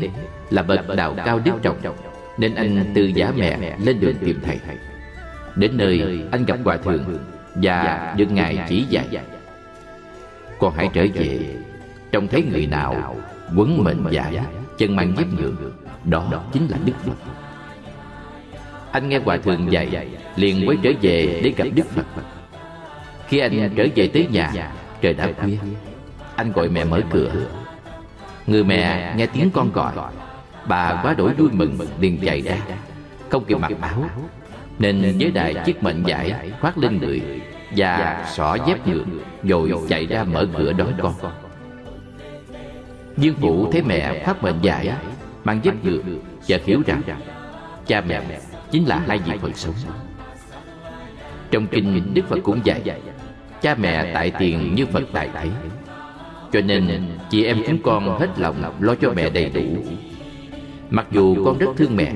[0.50, 1.96] Là bậc đạo cao đức trọng.
[2.38, 4.58] Nên anh từ giả mẹ lên đường tìm thầy.
[5.56, 7.20] Đến nơi anh gặp hòa thượng
[7.56, 9.06] Và được ngài chỉ dạy.
[10.60, 11.40] Con hãy trở về
[12.12, 13.16] Trông thấy người nào
[13.58, 14.40] Quấn mệnh giải
[14.78, 15.72] Chân mang dép ngựa
[16.06, 17.16] Đó chính là Đức Phật.
[18.92, 22.06] Anh nghe hòa thượng dạy Liền quay trở về để gặp Đức Phật.
[23.28, 24.72] Khi anh trở về tới nhà
[25.02, 25.58] Trời đã khuya
[26.38, 27.32] anh gọi mẹ mở cửa.
[28.48, 29.94] Người mẹ nghe tiếng con gọi.
[30.68, 32.58] Bà quá đổi vui mừng, liền chạy ra.
[33.30, 34.04] Không kịp mặc áo,
[34.80, 37.22] Nên với đại chiếc mệnh giải khoác lên người
[37.76, 39.04] Và xỏ dép ngựa
[39.44, 41.14] Rồi chạy ra mở cửa đón con.
[43.18, 44.92] Dương vũ thấy mẹ khoác mệnh giải,
[45.44, 46.02] Mang dép ngựa
[46.48, 47.02] và hiểu rằng
[47.88, 48.22] Cha mẹ
[48.72, 49.76] chính là hai vị Phật sống.
[51.52, 52.82] Trong kinh Đức Phật cũng dạy,
[53.62, 55.50] Cha mẹ tại tiền như Phật tại thế
[56.52, 59.62] cho nên chị em chúng con hết lòng lo cho mẹ đầy đủ.
[60.90, 62.14] Mặc dù con rất thương mẹ,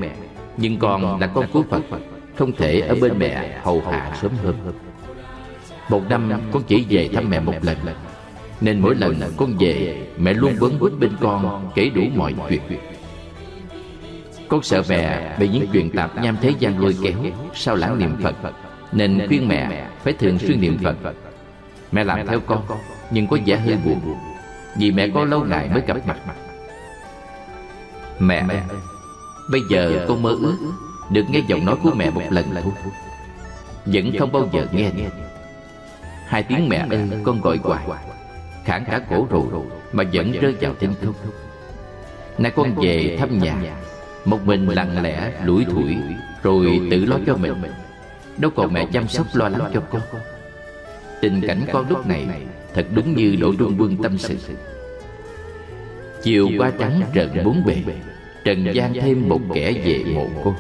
[0.58, 1.82] Nhưng con là con của Phật,
[2.36, 4.56] Không thể ở bên mẹ hầu hạ sớm hơn.
[5.90, 7.78] Một năm con chỉ về thăm mẹ một lần,
[8.62, 12.62] Nên mỗi lần con về, Mẹ luôn quấn quýt bên con Kể đủ mọi chuyện.
[14.48, 17.18] Con sợ mẹ bị những chuyện tạp nham thế gian lôi kéo
[17.54, 18.36] Sao lãng niệm Phật,
[18.92, 20.96] Nên khuyên mẹ phải thường xuyên niệm Phật.
[21.92, 22.64] Mẹ làm theo con
[23.12, 24.16] nhưng có vẻ hơi buồn.
[24.76, 26.36] Vì mẹ có lâu ngày mới gặp mặt.
[28.20, 28.62] Mẹ ơi
[29.52, 30.58] Bây giờ con mơ ước
[31.12, 32.74] Được nghe giọng nói của mẹ một lần thôi.
[33.86, 34.92] Vẫn không bao giờ nghe
[36.28, 38.04] Hai tiếng mẹ ơi con gọi hoài.
[38.66, 41.14] Khản cả cổ rồi Mà vẫn rơi vào tinh không
[42.38, 43.56] Nay con về thăm nhà.
[44.26, 45.98] Một mình lặng lẽ lủi thủi
[46.44, 47.54] Rồi tự lo cho mình.
[48.38, 50.02] Đâu còn mẹ chăm sóc lo lắng cho con.
[51.22, 52.28] Tình cảnh con lúc này
[52.74, 54.38] Thật đúng như Đỗ Trung Quân tâm sự.
[56.24, 57.76] Chiều qua trắng trần bốn bề,
[58.44, 60.56] Trần gian thêm một kẻ về mộ cô.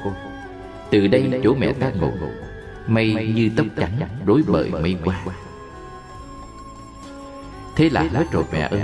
[0.90, 2.12] Từ đây chỗ mẹ ta ngủ,
[2.88, 5.22] Mây như tóc trắng rối bời mây qua.
[7.76, 8.82] Thế là hết rồi mẹ ơi.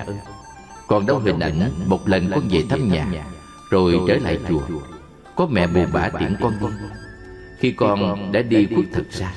[0.88, 3.07] Còn đâu hình ảnh Một lần con về thăm nhà,
[3.69, 4.61] Rồi trở lại chùa.
[5.36, 6.67] Có mẹ buồn bã tiễn con đi.
[7.59, 9.34] Khi con đã đi khuất thật xa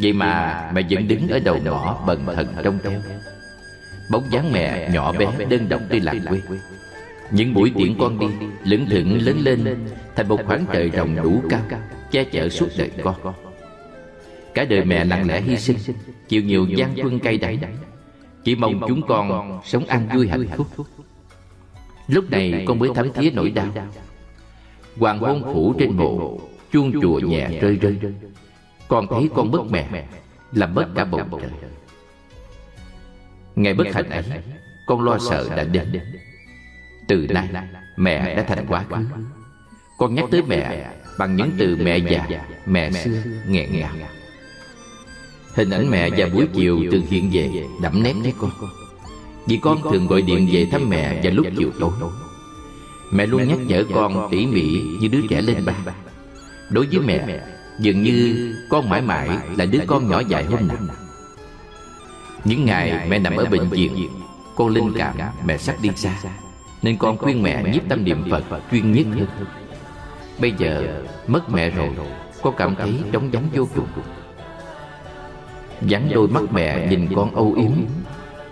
[0.00, 3.00] Vậy mà mẹ vẫn đứng ở đầu ngõ bần thần trông theo
[4.10, 6.40] Bóng dáng mẹ nhỏ bé đơn độc đi làng quê.
[7.30, 8.26] Những buổi tiễn con đi
[8.64, 9.86] Lững thững lớn lên
[10.16, 11.60] Thành một khoảng trời rộng đủ cao
[12.10, 13.14] Che chở suốt đời con.
[14.54, 15.76] Cả đời mẹ lặng lẽ hy sinh
[16.28, 17.76] Chịu nhiều gian truân cay đắng.
[18.44, 20.66] Chỉ mong chúng con sống an vui hạnh phúc.
[22.08, 23.66] Lúc này con mới thấm thía nỗi đau.
[24.96, 26.38] Hoàng hôn phủ trên mộ
[26.72, 27.76] Chuông chùa nhẹ rơi.
[27.76, 27.96] rơi
[28.88, 30.04] con thấy con mất mẹ
[30.52, 31.50] Làm mất cả bầu trời.
[33.56, 34.24] Ngày bất hạnh ấy
[34.86, 36.02] Con lo sợ đã đến.
[37.08, 37.48] Từ nay
[37.96, 38.96] mẹ đã thành quá khứ.
[39.98, 42.26] Con nhắc tới mẹ Bằng những từ mẹ già
[42.66, 43.94] Mẹ xưa nghẹn ngào
[45.54, 47.50] Hình ảnh mẹ vào buổi chiều từ hiện về
[47.82, 48.50] Đậm nét với con.
[49.46, 51.90] Vì con thường gọi điện về thăm mẹ vào lúc chiều tối.
[53.12, 55.74] Mẹ luôn nhắc nhở con tỉ mỉ như đứa trẻ lên ba
[56.70, 57.40] Đối với mẹ
[57.78, 60.76] Dường như con mãi mãi là đứa con nhỏ dại hôm nào
[62.44, 64.08] Những ngày mẹ nằm ở bệnh viện,
[64.56, 66.16] Con linh cảm mẹ sắp đi xa,
[66.82, 69.46] Nên con khuyên mẹ nhiếp tâm niệm Phật chuyên nhất hơn.
[70.38, 71.90] Bây giờ mất mẹ rồi,
[72.42, 73.88] Con cảm thấy trống vắng vô cùng.
[75.80, 77.72] Vắng đôi mắt mẹ nhìn con âu yếm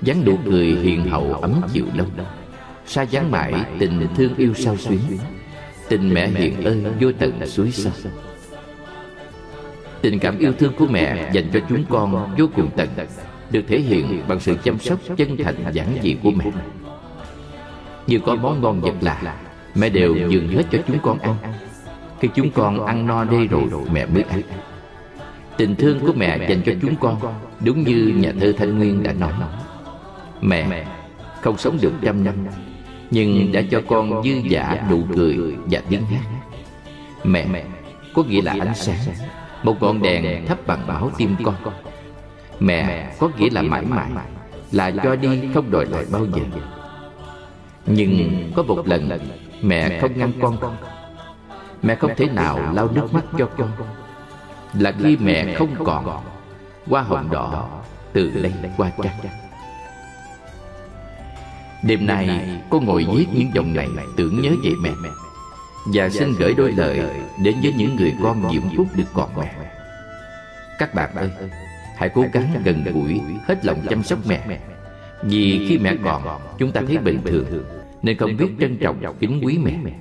[0.01, 2.07] Vắng nụ cười hiền hậu ấm chịu lâu
[2.87, 5.01] Xa vắng mãi tình thương yêu sao xuyến,
[5.89, 7.93] Tình mẹ hiền ơi vô tận suối sâu
[10.03, 12.89] Tình cảm yêu thương của mẹ dành cho chúng con vô cùng tận,
[13.51, 16.45] Được thể hiện bằng sự chăm sóc chân thành giản dị của mẹ.
[18.07, 19.37] Như có món ngon vật lạ,
[19.75, 21.35] Mẹ đều dừng hết cho chúng con ăn.
[22.21, 24.43] Khi chúng con ăn no đây rồi, mẹ mới ăn.
[25.57, 27.17] Tình thương của mẹ dành cho chúng con,
[27.65, 29.33] Đúng như nhà thơ Thanh Nguyên đã nói.
[30.41, 30.87] Mẹ
[31.41, 32.35] không sống được trăm năm,
[33.11, 35.37] Nhưng đã cho con dư giả nụ cười
[35.71, 36.25] và tiếng hát.
[37.25, 37.65] Mẹ
[38.15, 38.97] có nghĩa là ánh sáng
[39.63, 41.55] một ngọn đèn thắp bằng bảo tim con.
[42.61, 44.11] Mẹ có nghĩa là mãi mãi
[44.73, 46.43] Là cho đi không đòi lại bao giờ.
[47.87, 49.09] Nhưng có một lần
[49.63, 50.77] Mẹ không ngăn con.
[51.83, 53.71] Mẹ không thể nào lau nước mắt cho con.
[54.79, 56.25] Là khi mẹ không còn
[56.87, 57.69] Hoa hồng đỏ
[58.13, 59.17] từ đây qua trăng
[61.83, 64.91] Đêm nay con ngồi viết những dòng này Tưởng nhớ về mẹ
[65.87, 67.01] Và xin gửi đôi lời
[67.43, 69.55] Đến với những người con diễm phúc được còn mẹ.
[70.79, 71.31] Các bạn ơi
[71.97, 74.61] Hãy cố gắng gần gũi Hết lòng chăm sóc mẹ.
[75.23, 77.65] Vì khi mẹ còn Chúng ta thấy bình thường.
[78.03, 79.93] Nên không biết trân trọng kính quý mẹ.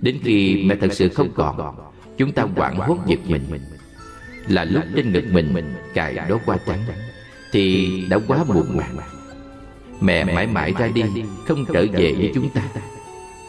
[0.00, 1.76] Đến khi mẹ thật sự không còn
[2.16, 3.42] Chúng ta quảng hốt giật mình.
[4.48, 6.78] Là lúc trên ngực mình Cài đó qua trắng
[7.52, 8.96] Thì đã quá buồn màng
[10.00, 11.02] Mẹ mãi mãi ra đi
[11.46, 12.62] Không trở về với chúng ta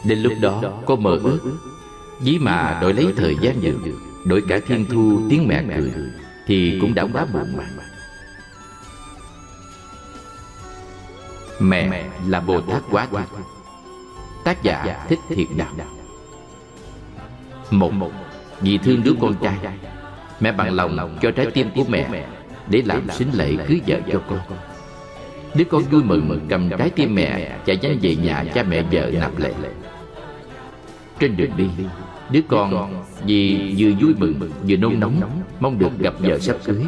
[0.08, 1.38] Đến lúc đó có mơ ước.
[2.20, 3.74] Dĩ mà đổi lấy thời gian nhiều
[4.24, 5.92] Đổi cả thiên thu tiếng mẹ cười
[6.46, 7.76] Thì cũng đã quá buồn màng
[11.60, 13.44] Mẹ là Bồ Tát quá tuyệt
[14.44, 15.72] Tác giả Thích Thiện Đạo.
[17.70, 17.92] Một
[18.60, 19.56] Vì thương đứa con trai.
[20.40, 22.26] Mẹ bằng lòng cho trái tim của mẹ
[22.68, 24.40] Để làm xính lệ cưới vợ cho con.
[25.54, 29.10] Đứa con vui mừng cầm trái tim mẹ Chạy nhanh về nhà cha mẹ vợ
[29.20, 29.52] nạp lệ
[31.20, 31.68] Trên đường đi
[32.30, 36.84] Đứa con vì vừa vui mừng vừa nôn nóng Mong được gặp vợ sắp cưới.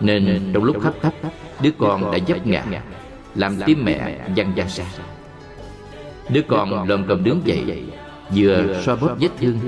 [0.00, 1.14] Nên trong lúc khóc khóc
[1.62, 2.64] Đứa con đã dấp ngã
[3.34, 4.84] Làm tim mẹ văng ra xa.
[6.28, 7.84] Đứa con lồm cồm đứng dậy
[8.34, 9.58] Vừa xoa bóp vết thương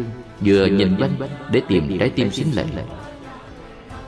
[0.41, 1.11] Vừa nhìn quanh
[1.53, 2.65] để tìm trái tim xính lệ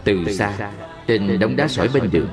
[0.04, 0.72] Từ xa
[1.06, 2.28] Trên đống đá sỏi bên đường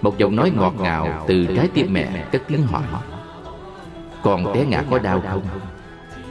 [0.00, 2.82] Một giọng nói ngọt ngào từ trái tim mẹ cất tiếng hỏi
[4.22, 5.42] Con té ngã có đau không?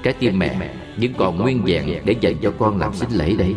[0.08, 0.56] Trái tim mẹ
[0.98, 3.56] vẫn còn nguyên vẹn để dành cho con làm xính lễ đây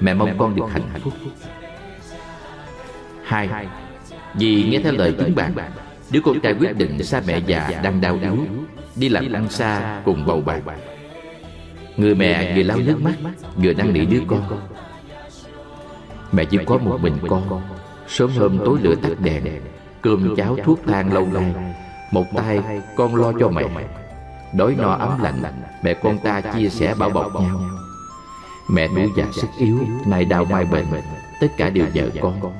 [0.00, 1.12] Mẹ mong con được hạnh phúc.
[3.24, 3.48] Hai
[4.34, 5.52] Vì nghe theo lời chúng bạn
[6.10, 8.36] Đứa con trai quyết định xa mẹ già đang đau yếu
[8.96, 10.62] Đi làm ăn xa cùng bầu bạn.
[11.96, 13.14] Người mẹ vừa lau nước mắt
[13.56, 14.42] Vừa năn nỉ đứa con.
[16.32, 17.62] Mẹ chỉ có một mình con.
[18.08, 19.44] Sớm hôm tối lửa tắt đèn
[20.02, 21.54] Cơm cháo thuốc thang lâu nay
[22.12, 22.60] Một tay
[22.96, 23.64] con lo cho mẹ
[24.52, 25.42] Đói no ấm lạnh
[25.82, 27.60] Mẹ con ta chia sẻ bảo bọc nhau.
[28.68, 30.86] Mẹ tuổi già sức yếu Nay đau mai bệnh.
[31.40, 32.52] Tất cả đều vợ con.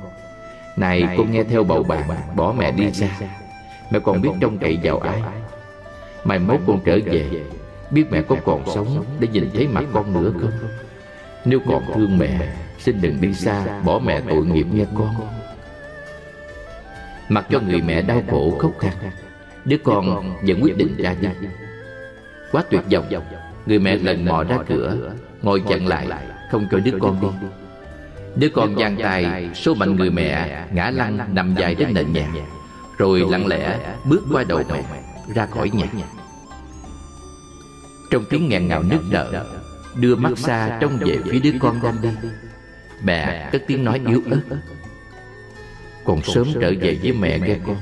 [0.77, 3.07] Này con nghe theo bầu bạn Bỏ mẹ đi xa.
[3.91, 5.21] Mẹ còn biết trông cậy vào ai.
[6.23, 7.43] Mai mốt con trở về.
[7.91, 10.51] Biết mẹ có còn sống Để nhìn thấy mặt con nữa không?
[11.45, 15.15] Nếu còn thương mẹ Xin đừng đi xa Bỏ mẹ tội nghiệp nghe con.
[17.29, 18.93] Mặc cho người mẹ đau khổ khóc khan
[19.65, 21.27] Đứa con vẫn quyết định ra đi
[22.51, 23.05] Quá tuyệt vọng.
[23.65, 26.07] Người mẹ lần mò ra cửa Ngồi chặn lại
[26.51, 27.47] Không cho đứa con đi.
[28.35, 32.27] Đứa con giang tay Số mạnh người mẹ Ngã lăn nằm dài trên nền nhà.
[32.97, 34.83] Rồi lặng lẽ bước qua đầu mẹ
[35.35, 35.85] Ra khỏi nhà.
[38.11, 39.45] Trong tiếng nghẹn ngào nức nở
[39.95, 42.09] Đưa mắt xa trông về phía đứa con đang đi.
[43.03, 44.57] Mẹ cất tiếng nói yếu ớt.
[46.05, 47.77] Còn sớm trở về với mẹ nghe con.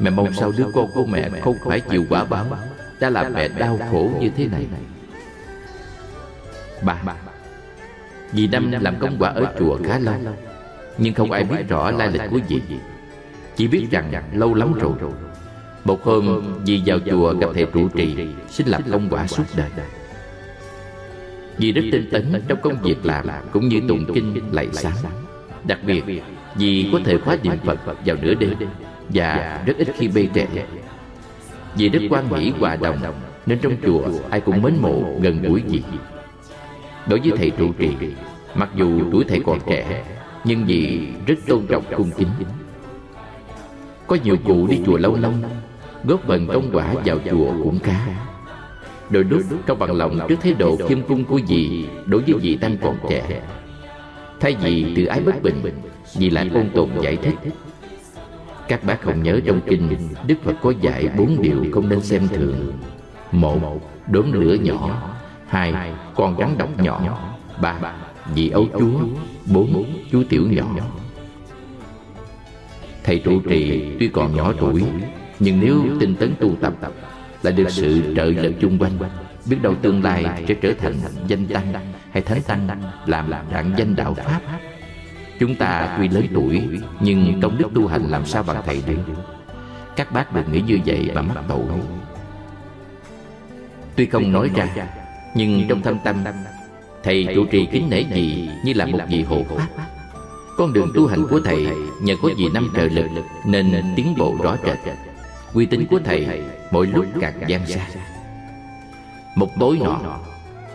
[0.00, 2.46] Mẹ mong sao đứa con của mẹ không phải chịu quả báo
[3.00, 4.66] Đã làm mẹ đau khổ như thế này.
[6.82, 7.02] Bà
[8.32, 10.14] Dì Năm làm công quả ở chùa khá lâu
[10.98, 12.60] Nhưng không ai biết rõ lai lịch của dì
[13.56, 14.92] Chỉ biết rằng lâu lắm rồi
[15.84, 18.16] Một hôm dì vào chùa gặp thầy trụ trì
[18.48, 19.70] Xin làm công quả suốt đời.
[21.58, 24.96] Dì rất tinh tấn trong công việc làm Cũng như tụng kinh lạy sáng.
[25.64, 26.02] Đặc biệt
[26.56, 28.54] Dì có thể khóa niệm Phật vào nửa đêm
[29.08, 30.46] Và rất ít khi bê trễ
[31.76, 32.98] Dì rất quan hỷ hòa đồng
[33.46, 35.82] Nên trong chùa ai cũng mến mộ gần gũi dì
[37.08, 37.90] Đối với thầy trụ trì
[38.54, 40.04] Mặc dù tuổi thầy còn trẻ
[40.44, 42.28] Nhưng dì rất tôn trọng cung kính.
[44.06, 45.32] Có nhiều cụ đi chùa lâu lâu
[46.04, 48.06] Góp phần công quả vào chùa cũng khá.
[49.10, 52.58] Đôi lúc công bằng lòng trước thái độ khiêm cung của dì Đối với vị
[52.60, 53.42] tăng còn trẻ.
[54.40, 55.62] Thay vì tự ái bất bình
[56.06, 57.34] Dì lại ôn tồn giải thích
[58.68, 62.28] các bác không nhớ trong kinh Đức Phật có dạy bốn điều không nên xem
[62.28, 62.72] thường.
[63.32, 65.10] Một, đốm lửa nhỏ.
[65.48, 67.34] Hai, con rắn độc nhỏ.
[67.62, 67.78] Ba,
[68.34, 69.00] vị ấu chúa.
[69.52, 70.66] Bốn, chú tiểu nhỏ.
[73.08, 74.84] Thầy trụ trì tuy còn nhỏ tuổi
[75.38, 76.74] Nhưng nếu tinh tấn tu tập
[77.42, 78.98] Là được sự trợ lực chung quanh
[79.50, 80.94] Biết đâu tương lai sẽ trở thành
[81.26, 81.72] danh tăng
[82.10, 82.68] Hay thánh tăng
[83.06, 84.40] Làm rạng danh đạo Pháp.
[85.38, 86.62] Chúng ta tuy lớn tuổi
[87.00, 89.02] Nhưng công đức tu hành làm sao bằng thầy được?
[89.96, 91.62] Các bác đừng nghĩ như vậy mà mắc tội.
[93.96, 94.68] Tuy không nói ra
[95.34, 96.24] Nhưng trong thâm tâm
[97.02, 99.68] Thầy trụ trì kính nể gì Như là một vị hộ pháp?
[100.56, 101.66] Con đường tu hành của thầy
[102.02, 103.06] Nhờ có vị năm trợ lực
[103.46, 104.78] Nên tiến bộ rõ rệt.
[105.54, 107.86] Uy tín của thầy Mỗi lúc càng gian xa.
[109.36, 110.00] Một tối nọ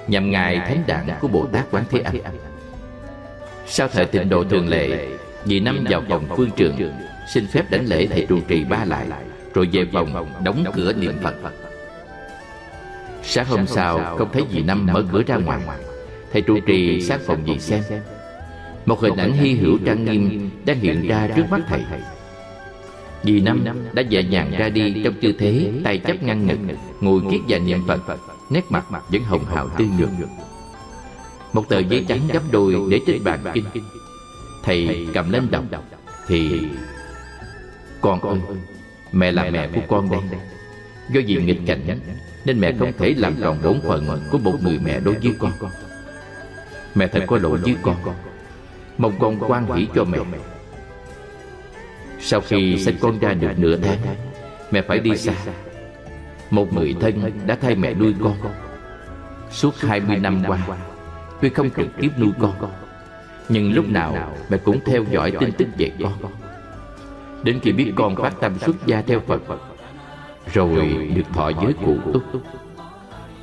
[0.07, 2.15] Nhằm ngày thánh đản của Bồ Tát Quán Thế Âm
[3.67, 5.07] sau thời tịnh độ thường lệ
[5.45, 6.77] vị Năm vào vòng phương trường,
[7.33, 9.07] Xin phép đánh lễ thầy trụ trì ba lại,
[9.53, 11.35] Rồi về vòng đóng cửa niệm Phật.
[13.23, 15.59] Sáng hôm sau, không thấy dì Năm mở cửa ra ngoài.
[16.31, 17.83] Thầy trụ trì sát phòng dì xem.
[18.85, 21.81] Một hình ảnh hy hữu trang nghiêm Đang hiện ra trước mắt thầy.
[23.23, 27.21] Dì Năm đã nhẹ nhàng ra đi Trong tư thế, tay chấp ngăn ngực, Ngồi
[27.31, 28.17] kiết và niệm Phật,
[28.49, 30.09] Nét mặt vẫn hồng hào tươi nhược
[31.53, 33.65] một tờ giấy trắng gấp đôi để trên bàn kinh.
[34.63, 35.63] Thầy cầm lên đọc,
[36.27, 36.61] Thì,
[38.01, 38.39] Con ơi,
[39.11, 40.39] Mẹ là mẹ của con đây.
[41.11, 41.99] Do vì nghịch cảnh
[42.45, 45.51] Nên mẹ không thể làm tròn bổn phận Của một người mẹ đối với con.
[46.95, 47.95] Mẹ thật có lỗi với con.
[48.97, 50.19] Mong con quan hỷ cho mẹ.
[52.19, 53.99] Sau khi sinh con ra được nửa tháng,
[54.71, 55.33] Mẹ phải đi xa.
[56.49, 58.37] Một người thân đã thay mẹ nuôi con.
[59.51, 60.59] Suốt 20 năm qua
[61.43, 62.53] Tuy không trực tiếp nuôi con
[63.49, 66.13] Nhưng lúc nào mẹ cũng theo dõi tin tức về con.
[67.43, 69.41] Đến khi biết con phát tâm xuất gia theo Phật
[70.53, 72.23] Rồi được thọ giới cụ túc.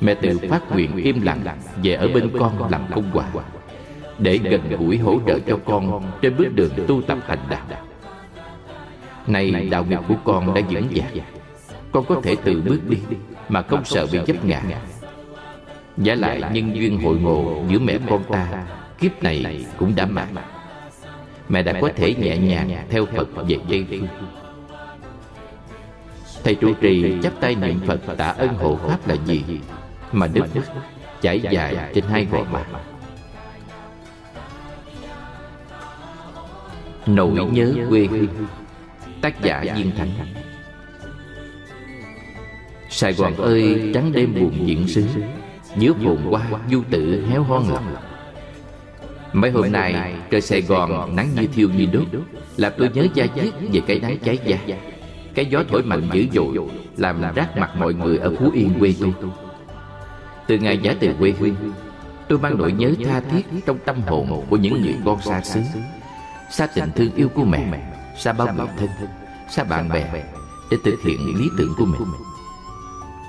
[0.01, 1.41] Mẹ tự phát nguyện im lặng
[1.83, 3.25] Về ở bên con làm công quả
[4.19, 7.65] Để gần gũi hỗ trợ cho con Trên bước đường tu tập hành đạo.
[9.27, 11.25] Này đạo nghiệp của con đã vững vàng
[11.91, 12.97] Con có thể tự bước đi
[13.49, 14.61] Mà không sợ bị chấp ngã
[16.03, 18.65] Giả lại nhân duyên hội ngộ giữa mẹ con ta
[18.99, 20.35] Kiếp này cũng đã mạng
[21.49, 24.07] Mẹ đã có thể nhẹ nhàng theo Phật về Tây Phương.
[26.43, 29.43] Thầy trụ trì chắp tay niệm Phật tạ ơn hộ pháp là gì?
[30.11, 30.63] Mà nước mắt
[31.21, 32.63] chảy dài trên hai gò má
[37.05, 38.27] Nỗi nhớ quê hương
[39.21, 40.09] Tác giả Viên Thành.
[42.89, 45.03] Sài Gòn ơi trắng đêm buồn diễn xứ
[45.75, 46.41] Nhớ phồn qua
[46.71, 47.95] du tự héo hon lòng.
[49.33, 52.03] Mấy hôm nay trời Sài Gòn nắng như thiêu như đốt.
[52.57, 54.57] Làm tôi nhớ da diết về cái nắng cháy da.
[55.35, 56.57] Cái gió thổi mạnh dữ dội
[56.97, 59.13] Làm rát mặt mọi người ở Phú Yên quê tôi.
[60.47, 61.55] Từ ngày giá từ quê hương
[62.27, 65.59] Tôi mang nỗi nhớ tha thiết trong tâm hồn của những người con xa xứ.
[66.51, 68.89] Xa tình thương yêu của mẹ Xa bao người thân
[69.49, 70.23] Xa bạn bè
[70.71, 72.01] Để thực hiện lý tưởng của mình.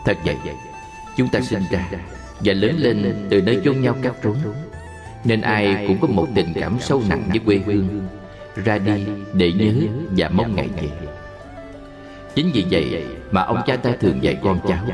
[0.04, 0.36] Thật vậy
[1.16, 1.88] Chúng ta sinh ra
[2.44, 4.36] và lớn lên từ nơi chôn nhau cắt rốn
[5.24, 8.08] nên ai cũng có một tình cảm sâu nặng với quê hương
[8.64, 9.72] Ra đi để nhớ
[10.16, 10.88] và mong ngày về.
[12.34, 14.86] Chính vì vậy mà ông cha ta thường dạy con cháu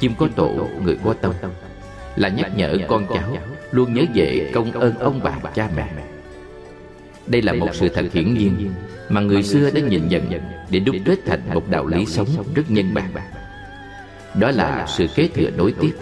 [0.00, 1.32] Chim có tổ, người có tâm
[2.16, 3.36] Là nhắc nhở con cháu
[3.70, 5.88] Luôn nhớ về công ơn ông bà cha mẹ.
[7.26, 8.72] Đây là một sự thật hiển nhiên
[9.08, 10.30] Mà người xưa đã nhìn nhận
[10.70, 13.10] Để đúc kết thành một đạo lý sống rất nhân bản.
[14.34, 15.92] Đó là sự kế thừa nối tiếp.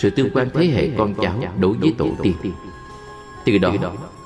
[0.00, 2.34] Sự tương quan thế hệ con cháu đối với tổ tiên.
[3.44, 3.74] từ đó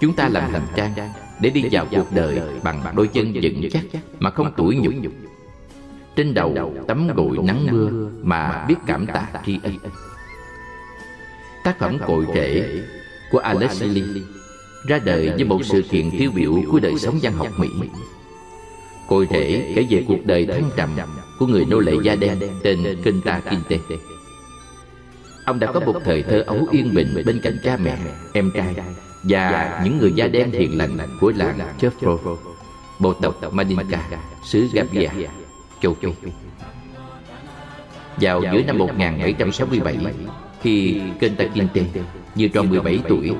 [0.00, 0.94] chúng ta làm hành trang
[1.40, 3.82] Để đi vào cuộc đời bằng đôi chân vững chắc
[4.18, 5.12] Mà không tuổi nhục.
[6.16, 9.72] Trên đầu tấm gội nắng mưa Mà biết cảm tạ tri ân.
[11.64, 12.80] Tác phẩm cội rễ
[13.30, 14.22] của Alex Lee
[14.88, 17.68] Ra đời với một sự kiện tiêu biểu của đời sống văn học Mỹ.
[19.08, 20.90] Cội rễ kể về cuộc đời thăng trầm
[21.38, 23.78] Của người nô lệ da đen tên Kinta Kinte
[25.45, 27.97] Ông đã có một thời thơ ấu yên bình bên cạnh cha mẹ,
[28.32, 28.74] em trai
[29.22, 32.36] và những người da đen hiền lành của làng Chefro,
[33.01, 34.09] bộ tộc Mandinka,
[34.45, 35.09] xứ Gambia,
[35.82, 36.09] châu Phi.
[38.16, 39.97] Vào giữa năm 1767,
[40.62, 41.82] khi Kenta Kinte
[42.34, 43.32] như tròn 17 tuổi,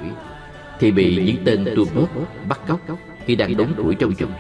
[0.81, 2.09] thì bị những tên tu bóp
[2.49, 2.81] bắt cóc
[3.27, 4.33] khi đang đốn tuổi trong rừng.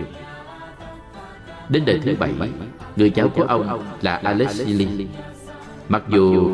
[1.69, 2.33] Đến đời thứ bảy,
[2.97, 5.07] người cháu của ông là Alexili.
[5.89, 6.53] Mặc dù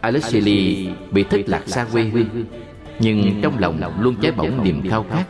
[0.00, 2.44] Alexili bị thất lạc xa quê hương
[2.98, 5.24] nhưng trong lòng luôn cháy bỏng niềm khao khát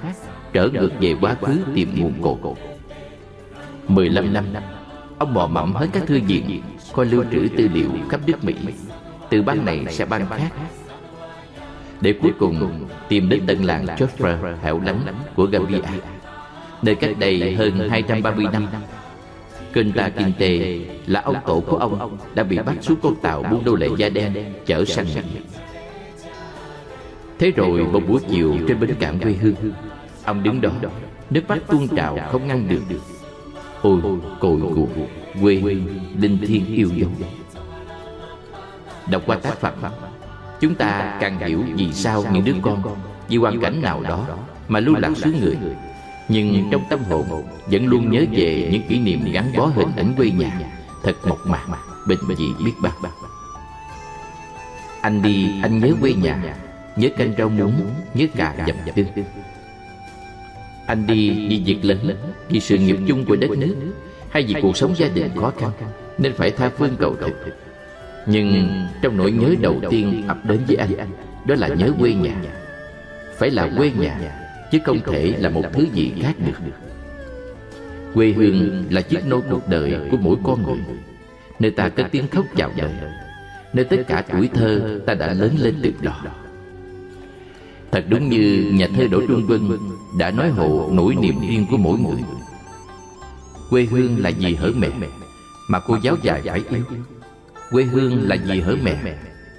[0.52, 2.54] trở ngược về quá khứ tìm nguồn cội.
[3.88, 4.44] 15 năm
[5.18, 6.62] ông mò mẫm hết các thư viện
[6.92, 8.54] coi lưu trữ tư liệu khắp nước mỹ.
[9.30, 10.50] Từ bang này sang bang khác.
[12.00, 15.00] để cuối cùng tìm đến tận làng Joffre hẻo lánh
[15.34, 15.78] của Gambia.
[16.82, 18.66] Nơi cách đây hơn 230 năm
[19.76, 23.74] Kenta Kinte là ông tổ của ông đã bị bắt xuống con tàu buôn nô
[23.74, 24.34] lệ da đen
[24.66, 25.40] chở sang Mỹ.
[27.38, 29.54] Thế rồi một buổi chiều trên bến cảng quê hương,
[30.24, 30.70] ông đứng đó,
[31.30, 32.98] nước mắt tuôn trào không ngăn được.
[33.82, 34.00] Ôi,
[34.40, 35.08] cội nguồn,
[35.42, 35.86] quê hương,
[36.20, 37.10] linh thiêng yêu dấu.
[39.10, 39.74] Đọc qua tác phẩm,
[40.60, 42.82] chúng ta càng hiểu vì sao những đứa con
[43.28, 44.26] vì hoàn cảnh nào đó
[44.68, 45.56] mà lưu lạc xứ người
[46.28, 50.14] nhưng trong tâm hồn, vẫn luôn nhớ về những kỷ niệm gắn bó hình ảnh
[50.16, 50.50] quê nhà,
[51.02, 51.66] thật mộc mạc,
[52.06, 52.92] bình dị biết bao.
[55.00, 56.56] Anh đi, anh nhớ quê nhà,
[56.96, 59.06] nhớ canh rau muống, nhớ cà dầm tương
[60.86, 62.16] Anh đi vì việc lớn,
[62.48, 63.76] Vì sự nghiệp chung của đất nước,
[64.30, 65.70] Hay vì cuộc sống gia đình khó khăn,
[66.18, 67.56] Nên phải tha phương cầu thực.
[68.26, 68.70] Nhưng
[69.02, 71.10] trong nỗi nhớ đầu tiên ập đến với anh,
[71.46, 72.34] Đó là nhớ quê nhà.
[73.38, 76.70] Phải là quê nhà Chứ không thể là một thứ gì khác được.
[78.14, 80.96] Quê hương là chiếc nôi cuộc đời của mỗi con người.
[81.58, 82.90] Nơi ta cất tiếng khóc chào đời.
[83.72, 86.22] Nơi tất cả tuổi thơ ta đã lớn lên từ đó.
[87.92, 89.60] Thật đúng như nhà thơ Đỗ Trung Vân
[90.18, 92.22] Đã nói hộ nỗi niềm riêng của mỗi người.
[93.70, 94.88] Quê hương là gì hở mẹ?
[95.68, 96.84] Mà cô giáo dài phải yêu.
[97.70, 99.16] Quê hương là gì hở mẹ?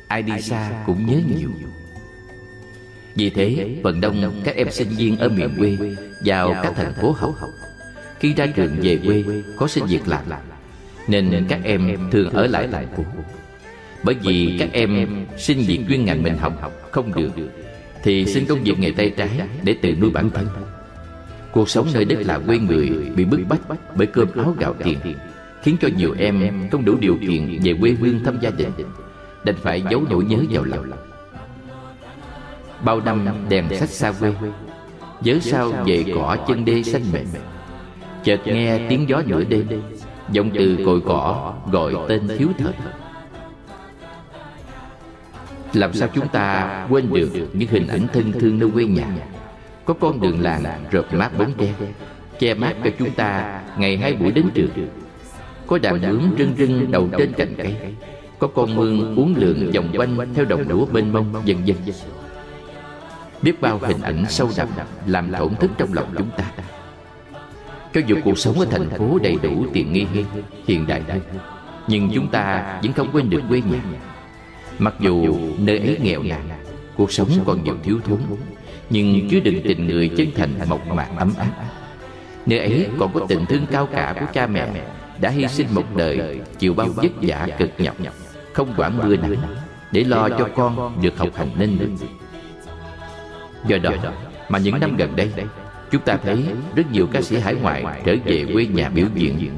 [0.07, 1.49] Ai đi xa cũng nhớ nhiều
[3.17, 5.77] vì thế, phần đông các em sinh viên ở miền quê
[6.25, 7.33] Vào các thành phố học.
[8.19, 9.23] Khi ra trường về quê,
[9.57, 10.23] có xin việc làm,
[11.07, 13.03] Nên các em thường ở lại thành phố.
[14.03, 15.07] Bởi vì các em
[15.37, 17.31] xin việc chuyên ngành mình học không được,
[18.03, 19.29] thì xin công việc nghề tay trái
[19.63, 20.47] để tự nuôi bản thân.
[21.51, 23.61] Cuộc sống nơi đất là quê người bị bức bách
[23.95, 24.97] bởi cơm áo gạo tiền,
[25.63, 28.71] khiến cho nhiều em không đủ điều kiện về quê hương tham gia đình
[29.45, 30.91] đành phải giấu nỗi nhớ vào lòng
[32.83, 34.33] bao năm đèn sách xa quê
[35.21, 37.25] nhớ sao về cỏ chân đê xanh mềm
[38.23, 39.67] chợt nghe tiếng gió nửa đêm
[40.31, 42.73] giọng từ cội cỏ gọi tên thiếu thời
[45.73, 49.07] làm sao chúng ta quên được những hình ảnh thân thương nơi quê nhà?
[49.85, 51.73] Có con đường làng rợp mát bóng tre
[52.39, 54.69] Che mát cho chúng ta ngày hai buổi đến trường
[55.67, 57.75] Có đàn bướm rưng rưng đầu trên cành cây.
[58.39, 61.77] Có con mương uống lượn vòng quanh theo đồng lúa bên mông dần dần
[63.41, 64.67] Biết bao hình ảnh sâu đậm
[65.05, 66.43] làm thổn thức trong lòng chúng ta.
[67.93, 70.25] Cho dù cuộc sống ở thành phố đầy đủ tiện nghi hơn,
[70.67, 71.19] hiện đại hơn
[71.87, 73.79] Nhưng chúng ta vẫn không quên được quê nhà.
[74.79, 76.49] Mặc dù nơi ấy nghèo nàn
[76.95, 78.19] Cuộc sống còn nhiều thiếu thốn
[78.89, 81.51] Nhưng chứa đựng tình người chân thành mộc mạc ấm áp.
[82.45, 84.67] Nơi ấy còn có tình thương cao cả của cha mẹ
[85.21, 87.95] Đã hy sinh một đời Chịu bao vất vả cực nhọc
[88.53, 89.35] Không quản mưa nắng
[89.91, 91.89] Để lo cho con được học hành nên được.
[93.65, 93.91] Do đó
[94.49, 95.31] mà những năm gần đây
[95.91, 96.45] Chúng ta thấy
[96.75, 99.49] rất nhiều ca sĩ hải ngoại trở về quê nhà biểu diễn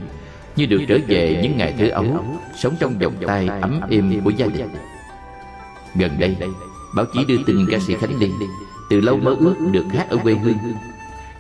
[0.55, 2.25] Như được trở về những ngày thơ ấu
[2.55, 4.69] Sống trong vòng tay ấm êm của gia đình
[5.95, 6.37] Gần đây,
[6.95, 8.29] báo chí đưa tin ca sĩ Khánh Ly
[8.89, 10.57] từ lâu mơ ước được hát ở quê hương.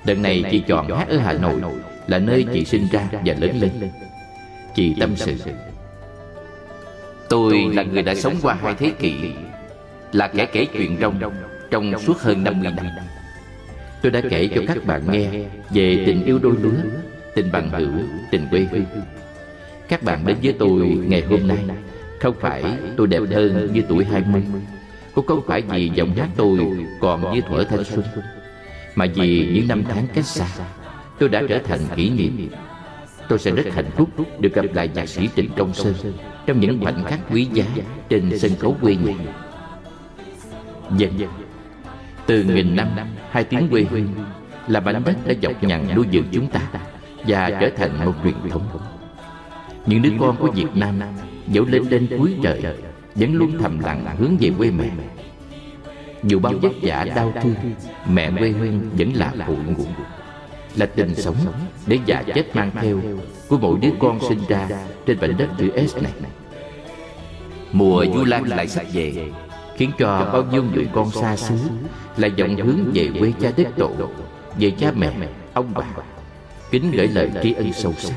[0.05, 1.61] Lần này chị chọn hát ở Hà Nội
[2.07, 3.71] là nơi chị sinh ra và lớn lên.
[4.75, 5.35] Chị tâm sự.
[7.29, 9.15] Tôi là người đã sống qua hai thế kỷ,
[10.11, 11.19] là kẻ kể chuyện trong
[11.71, 12.85] trong suốt hơn 50 năm.
[14.01, 15.29] Tôi đã kể cho các bạn nghe
[15.69, 16.81] về tình yêu đôi lứa,
[17.35, 17.91] tình bằng hữu,
[18.31, 18.85] tình quê hương.
[19.87, 21.57] Các bạn đến với tôi ngày hôm nay.
[22.19, 22.63] không phải
[22.97, 24.43] tôi đẹp hơn như tuổi 20
[25.13, 26.59] Cũng không phải vì giọng hát tôi
[26.99, 28.05] còn như thuở thanh xuân
[28.95, 30.47] Mà vì những năm tháng cách xa
[31.19, 32.49] Tôi đã trở thành kỷ niệm.
[33.29, 34.09] Tôi sẽ rất hạnh phúc
[34.39, 35.93] được gặp lại nhạc sĩ Trịnh Công Sơn
[36.45, 37.65] Trong những khoảnh khắc quý giá
[38.09, 39.13] trên sân khấu quê nhà.
[40.97, 41.29] Dân vâng,
[42.29, 42.87] Từ nghìn năm,
[43.31, 44.07] hai tiếng quê hương
[44.67, 46.61] Là mảnh đất đã dọc nhằn nuôi dưỡng chúng ta
[47.27, 48.79] Và trở thành một truyền thống.
[49.85, 50.99] Những đứa con của Việt Nam
[51.47, 52.61] dẫu lên lên cuối trời
[53.15, 54.89] vẫn luôn thầm lặng hướng về quê mẹ.
[56.23, 57.55] Dù bao vất vả đau thương
[58.09, 59.87] mẹ quê hương vẫn là cội nguồn
[60.75, 61.35] là tình sống
[61.87, 62.99] để già chết mang theo
[63.47, 64.69] của mỗi đứa con sinh ra
[65.05, 66.13] trên mảnh đất chữ S này.
[67.71, 69.31] Mùa du lan lại sắp về
[69.79, 71.55] khiến cho bao nhiêu người con xa xứ
[72.17, 73.91] lại vọng hướng về quê cha đất tổ
[74.59, 75.11] về cha mẹ
[75.53, 75.85] ông bà.
[76.71, 78.15] kính gửi lời tri ân sâu sắc.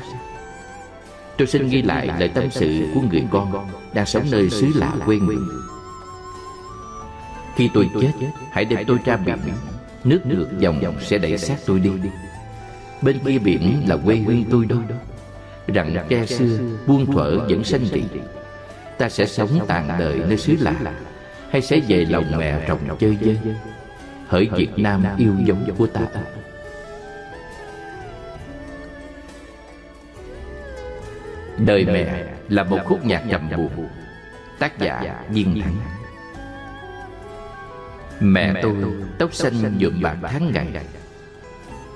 [1.37, 4.93] Tôi xin ghi lại lời tâm sự của người con Đang sống nơi xứ lạ
[5.05, 5.37] quê người.
[7.55, 8.11] Khi tôi chết
[8.51, 9.37] Hãy đem tôi ra biển.
[10.03, 11.91] Nước ngược dòng sẽ đẩy xác tôi đi.
[13.01, 14.75] Bên kia biển là quê hương tôi đó.
[15.67, 18.03] Rằng tre xưa buông thuở vẫn xanh rì
[18.97, 20.93] Ta sẽ sống tàn đời nơi xứ lạ
[21.53, 23.37] hay sẽ về lòng mẹ trồng chơi dơi
[24.27, 26.01] Hỡi Việt Nam yêu dấu của ta.
[31.57, 33.87] Đời mẹ là một khúc nhạc trầm buồn,
[34.59, 35.75] Tác giả Viên Thắng.
[38.19, 38.75] Mẹ tôi
[39.19, 40.67] tóc xanh nhuộm bạc tháng ngày.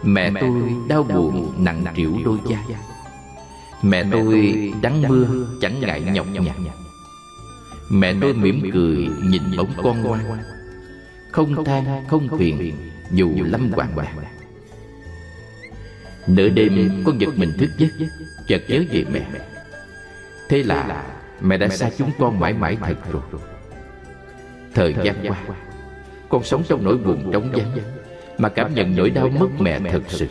[0.03, 2.64] Mẹ tôi đau buồn nặng trĩu đôi vai
[3.82, 5.28] Mẹ tôi đắng mưa
[5.62, 6.45] chẳng ngại nhọc nhằn.
[7.90, 10.20] Mẹ tôi mỉm cười nhìn bóng con ngoan.
[11.32, 12.74] Không than không phiền
[13.12, 14.08] dù lâm hoàng bạc
[16.28, 17.88] Nửa đêm con giật mình thức giấc
[18.48, 19.22] Chợt nhớ về mẹ.
[20.50, 21.06] Thế là
[21.42, 23.42] mẹ đã xa chúng con mãi mãi thật rồi.
[24.74, 25.38] Thời gian qua
[26.30, 27.72] Con sống trong nỗi buồn trống vắng
[28.38, 30.28] Mà cảm nhận nỗi đau mất mẹ thật sự.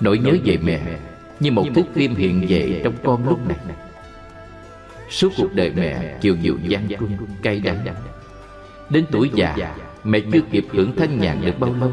[0.00, 0.80] Nỗi nhớ về mẹ
[1.40, 3.76] Như một thước phim hiện về trong con lúc này
[5.12, 7.84] Suốt cuộc đời mẹ chịu nhiều gian truân, cay đắng.
[8.90, 11.92] Đến tuổi già Mẹ chưa kịp hưởng thanh nhàn được bao lâu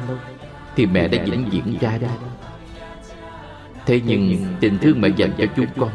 [0.75, 2.07] Thì mẹ đã vĩnh viễn ra đi
[3.85, 5.89] Thế nhưng tình thương mẹ dành cho chúng con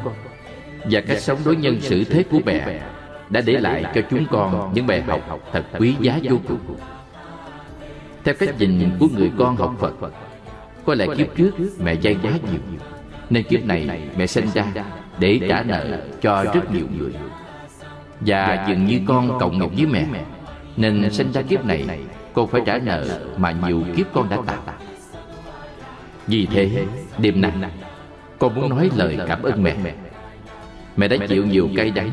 [0.91, 2.83] Và cách sống đối nhân xử thế của mẹ
[3.31, 6.77] Đã để lại cho chúng con những bài học thật quý giá vô cùng.
[8.25, 9.95] Theo cách nhìn của người con học Phật
[10.85, 12.61] Có lẽ kiếp trước mẹ dạy quá nhiều
[13.31, 14.65] nên kiếp này mẹ sinh ra
[15.19, 17.13] để trả nợ cho rất nhiều người.
[18.21, 20.21] Và dường như con cộng nghiệp với mẹ,
[20.77, 21.85] Nên sinh ra kiếp này
[22.33, 24.63] Con phải trả nợ mà nhiều kiếp con đã tạo
[26.27, 26.85] Vì thế,
[27.19, 27.53] đêm nay,
[28.39, 29.77] Con muốn nói lời cảm ơn mẹ.
[30.97, 32.11] Mẹ đã chịu nhiều cay đắng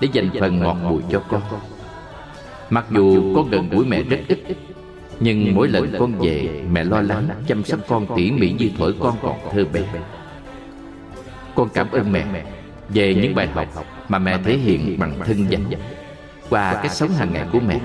[0.00, 1.42] Để dành phần ngọt bùi cho con.
[2.70, 4.38] Mặc dù con gần gũi mẹ rất ít,
[5.20, 8.94] Nhưng mỗi lần con về, Mẹ lo lắng chăm sóc con tỉ mỉ như thổi
[9.00, 9.82] con còn thơ bé.
[11.56, 12.44] Con cảm ơn mẹ
[12.88, 15.64] Về những bài học mà mẹ thể hiện bằng thân danh.
[16.50, 17.80] Qua cách sống hàng ngày của mẹ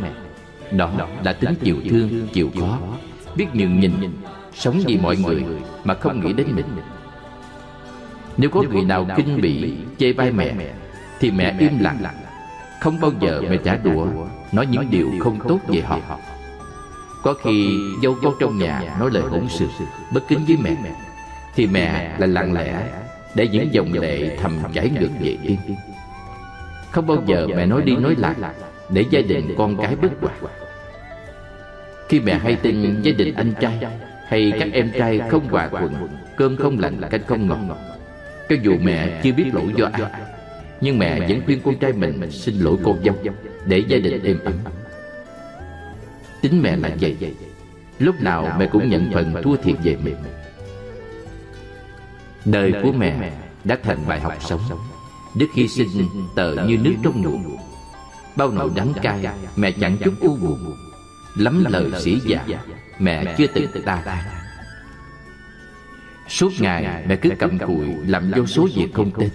[0.72, 0.92] Đó
[1.24, 2.80] là tính chịu thương, chịu khó
[3.36, 3.94] Biết nhường nhìn
[4.54, 5.46] Sống vì mọi người
[5.84, 6.66] mà không nghĩ đến mình.
[8.38, 10.54] Nếu có người nào kinh bị chê bai mẹ
[11.20, 11.98] Thì mẹ im lặng.
[12.82, 14.08] Không bao giờ mẹ trả đũa
[14.52, 16.00] Nói những điều không tốt về họ.
[17.24, 19.68] Có khi dâu con trong nhà nói lời hỗn sự
[20.14, 20.76] Bất kính với mẹ.
[21.56, 22.84] Thì mẹ là lặng lẽ
[23.36, 25.58] để những dòng lệ thầm chảy ngược về tiên,
[26.92, 28.36] Không bao giờ mẹ nói đi nói lại
[28.90, 30.52] Để gia đình con cái bất hòa
[32.10, 33.80] Khi mẹ hay tin gia đình anh trai
[34.28, 35.94] Hay các em trai không hòa thuận
[36.38, 37.78] Cơm không lạnh canh không ngọt
[38.50, 40.12] Cho dù mẹ chưa biết lỗi do ai
[40.82, 43.16] Nhưng mẹ vẫn khuyên con trai mình Xin lỗi cô dâu
[43.66, 44.54] Để gia đình êm ấm.
[46.42, 47.16] Tính mẹ là vậy.
[48.00, 50.16] Lúc nào mẹ cũng nhận phần thua thiệt về mình.
[52.46, 53.32] Đời của mẹ
[53.64, 54.62] đã thành bài học sống.
[55.36, 57.58] Đức hy sinh tờ như nước trong nguồn
[58.36, 59.26] Bao nỗi đắng cay
[59.56, 60.76] Mẹ chẳng chút u buồn.
[61.38, 62.46] Lắm lời sĩ giả
[63.00, 64.24] Mẹ chưa từng ta than
[66.28, 69.30] Suốt ngày mẹ cứ cầm cùi Làm vô số việc không tên.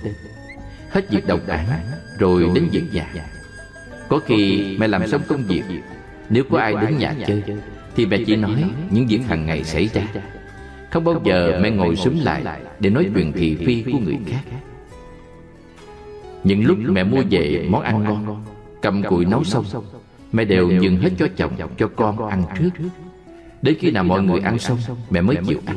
[0.90, 1.66] Hết việc đồng án
[2.18, 3.14] Rồi đến việc nhà
[4.09, 5.62] Có khi mẹ làm xong công việc.
[6.30, 7.42] Nếu có ai đến nhà chơi
[7.96, 10.02] Thì mẹ chỉ nói những việc hàng ngày xảy ra
[10.97, 12.42] Không bao giờ mẹ ngồi súng lại
[12.80, 14.40] Để nói chuyện thị phi của người khác.
[16.44, 18.44] Những lúc mẹ mua về món ăn ngon
[18.82, 19.64] Cầm cùi nấu xong
[20.32, 22.70] Mẹ đều dừng hết cho chồng cho con ăn trước.
[23.62, 24.78] Đến khi nào mọi người ăn xong
[25.11, 25.76] Mẹ mới chịu ăn.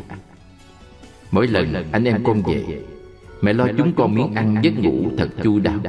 [1.31, 2.63] Mỗi lần anh em con về
[3.41, 5.79] Mẹ lo chúng con miếng ăn giấc ngủ thật chu đáo.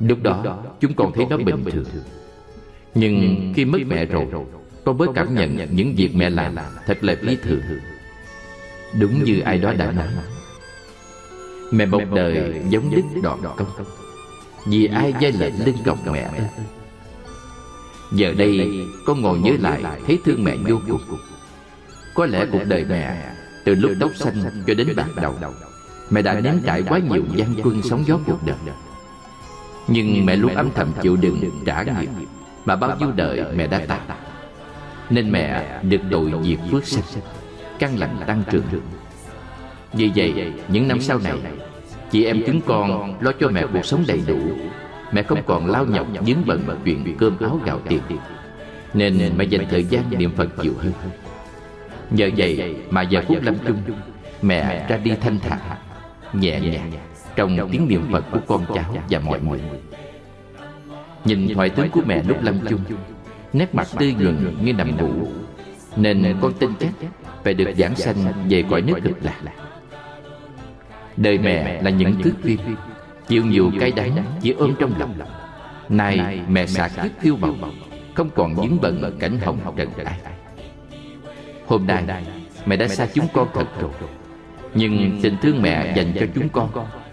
[0.00, 1.84] Lúc đó chúng con thấy nó bình thường.
[2.94, 4.26] Nhưng khi mất mẹ rồi
[4.84, 6.56] Con mới cảm nhận những việc mẹ làm
[6.86, 7.60] Thật là lý thường
[9.00, 10.08] Đúng như ai đó đã nói.
[11.72, 13.68] Mẹ một đời giống đứt đoạn công.
[14.66, 16.22] Vì ai dây lệnh lưng cọc mẹ?
[16.22, 16.48] ơi
[18.12, 18.70] Giờ đây
[19.06, 21.00] con ngồi nhớ lại Thấy thương mẹ vô cùng.
[22.14, 25.34] Có lẽ cuộc đời mẹ Từ lúc tóc xanh cho đến bạc đầu
[26.10, 28.56] Mẹ đã nếm trải quá nhiều gian quân sóng gió cuộc đời.
[29.88, 32.08] Nhưng mẹ luôn âm thầm chịu đựng trả nghiệp.
[32.64, 34.00] Mà bao nhiêu đời mẹ đã tạo
[35.10, 37.22] nên mẹ được đội diệt phước sanh
[37.78, 38.64] Căn lành tăng trưởng.
[39.92, 41.38] Vì vậy, những năm sau này,
[42.10, 44.38] Chị em chúng con lo cho mẹ cuộc sống đầy đủ.
[45.12, 48.00] Mẹ không còn lao nhọc dướng bận chuyện cơm áo gạo tiền.
[48.94, 50.92] Nên mẹ dành thời gian niệm Phật nhiều hơn.
[52.10, 53.82] Nhờ vậy mà giờ phút lâm chung,
[54.42, 55.58] Mẹ ra đi thanh thản,
[56.32, 56.92] Nhẹ nhàng
[57.36, 59.60] Trong tiếng niệm Phật của con cháu và mọi người.
[61.24, 62.80] Nhìn thoại tướng của mẹ lúc lâm chung
[63.54, 65.28] Nét mặt tươi nhuận như nằm ngủ.
[65.96, 66.92] Nên con tin chắc
[67.44, 68.16] Phải được giảng sanh
[68.48, 69.40] về cõi nước cực lạc.
[71.16, 72.58] Đời mẹ là những thước phim
[73.28, 75.14] Chịu nhiều cay đắng chỉ ôm trong lòng.
[75.88, 77.74] Nay mẹ xả kiếp phiêu bồng
[78.14, 80.18] Không còn dính bận cảnh hồng trần ai.
[81.66, 82.04] Hôm nay
[82.66, 83.90] mẹ đã xa chúng con thật rồi.
[84.74, 86.70] Nhưng tình thương mẹ dành cho chúng con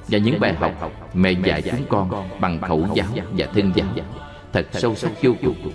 [0.07, 3.07] Và những bài học mẹ dạy chúng con Bằng khẩu giáo
[3.37, 3.87] và thân giáo.
[4.53, 5.71] Thật sâu sắc vô cùng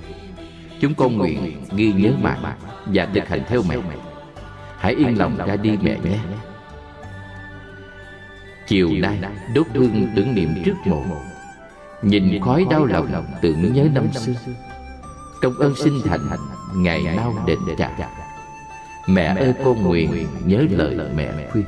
[0.80, 2.36] Chúng con nguyện ghi nhớ mẹ
[2.86, 3.76] Và thực hành theo mẹ
[4.78, 6.18] Hãy yên lòng ra đi mẹ nhé.
[8.66, 9.18] Chiều nay,
[9.54, 10.74] đốt hương tưởng niệm trước
[11.08, 11.20] mộ.
[12.02, 14.32] Nhìn khói đau lòng tưởng nhớ năm xưa.
[15.42, 16.20] Công ơn sinh thành,
[16.76, 17.90] Ngày mau đền trả
[19.06, 21.64] Mẹ ơi, con nguyện nhớ lời mẹ khuyên.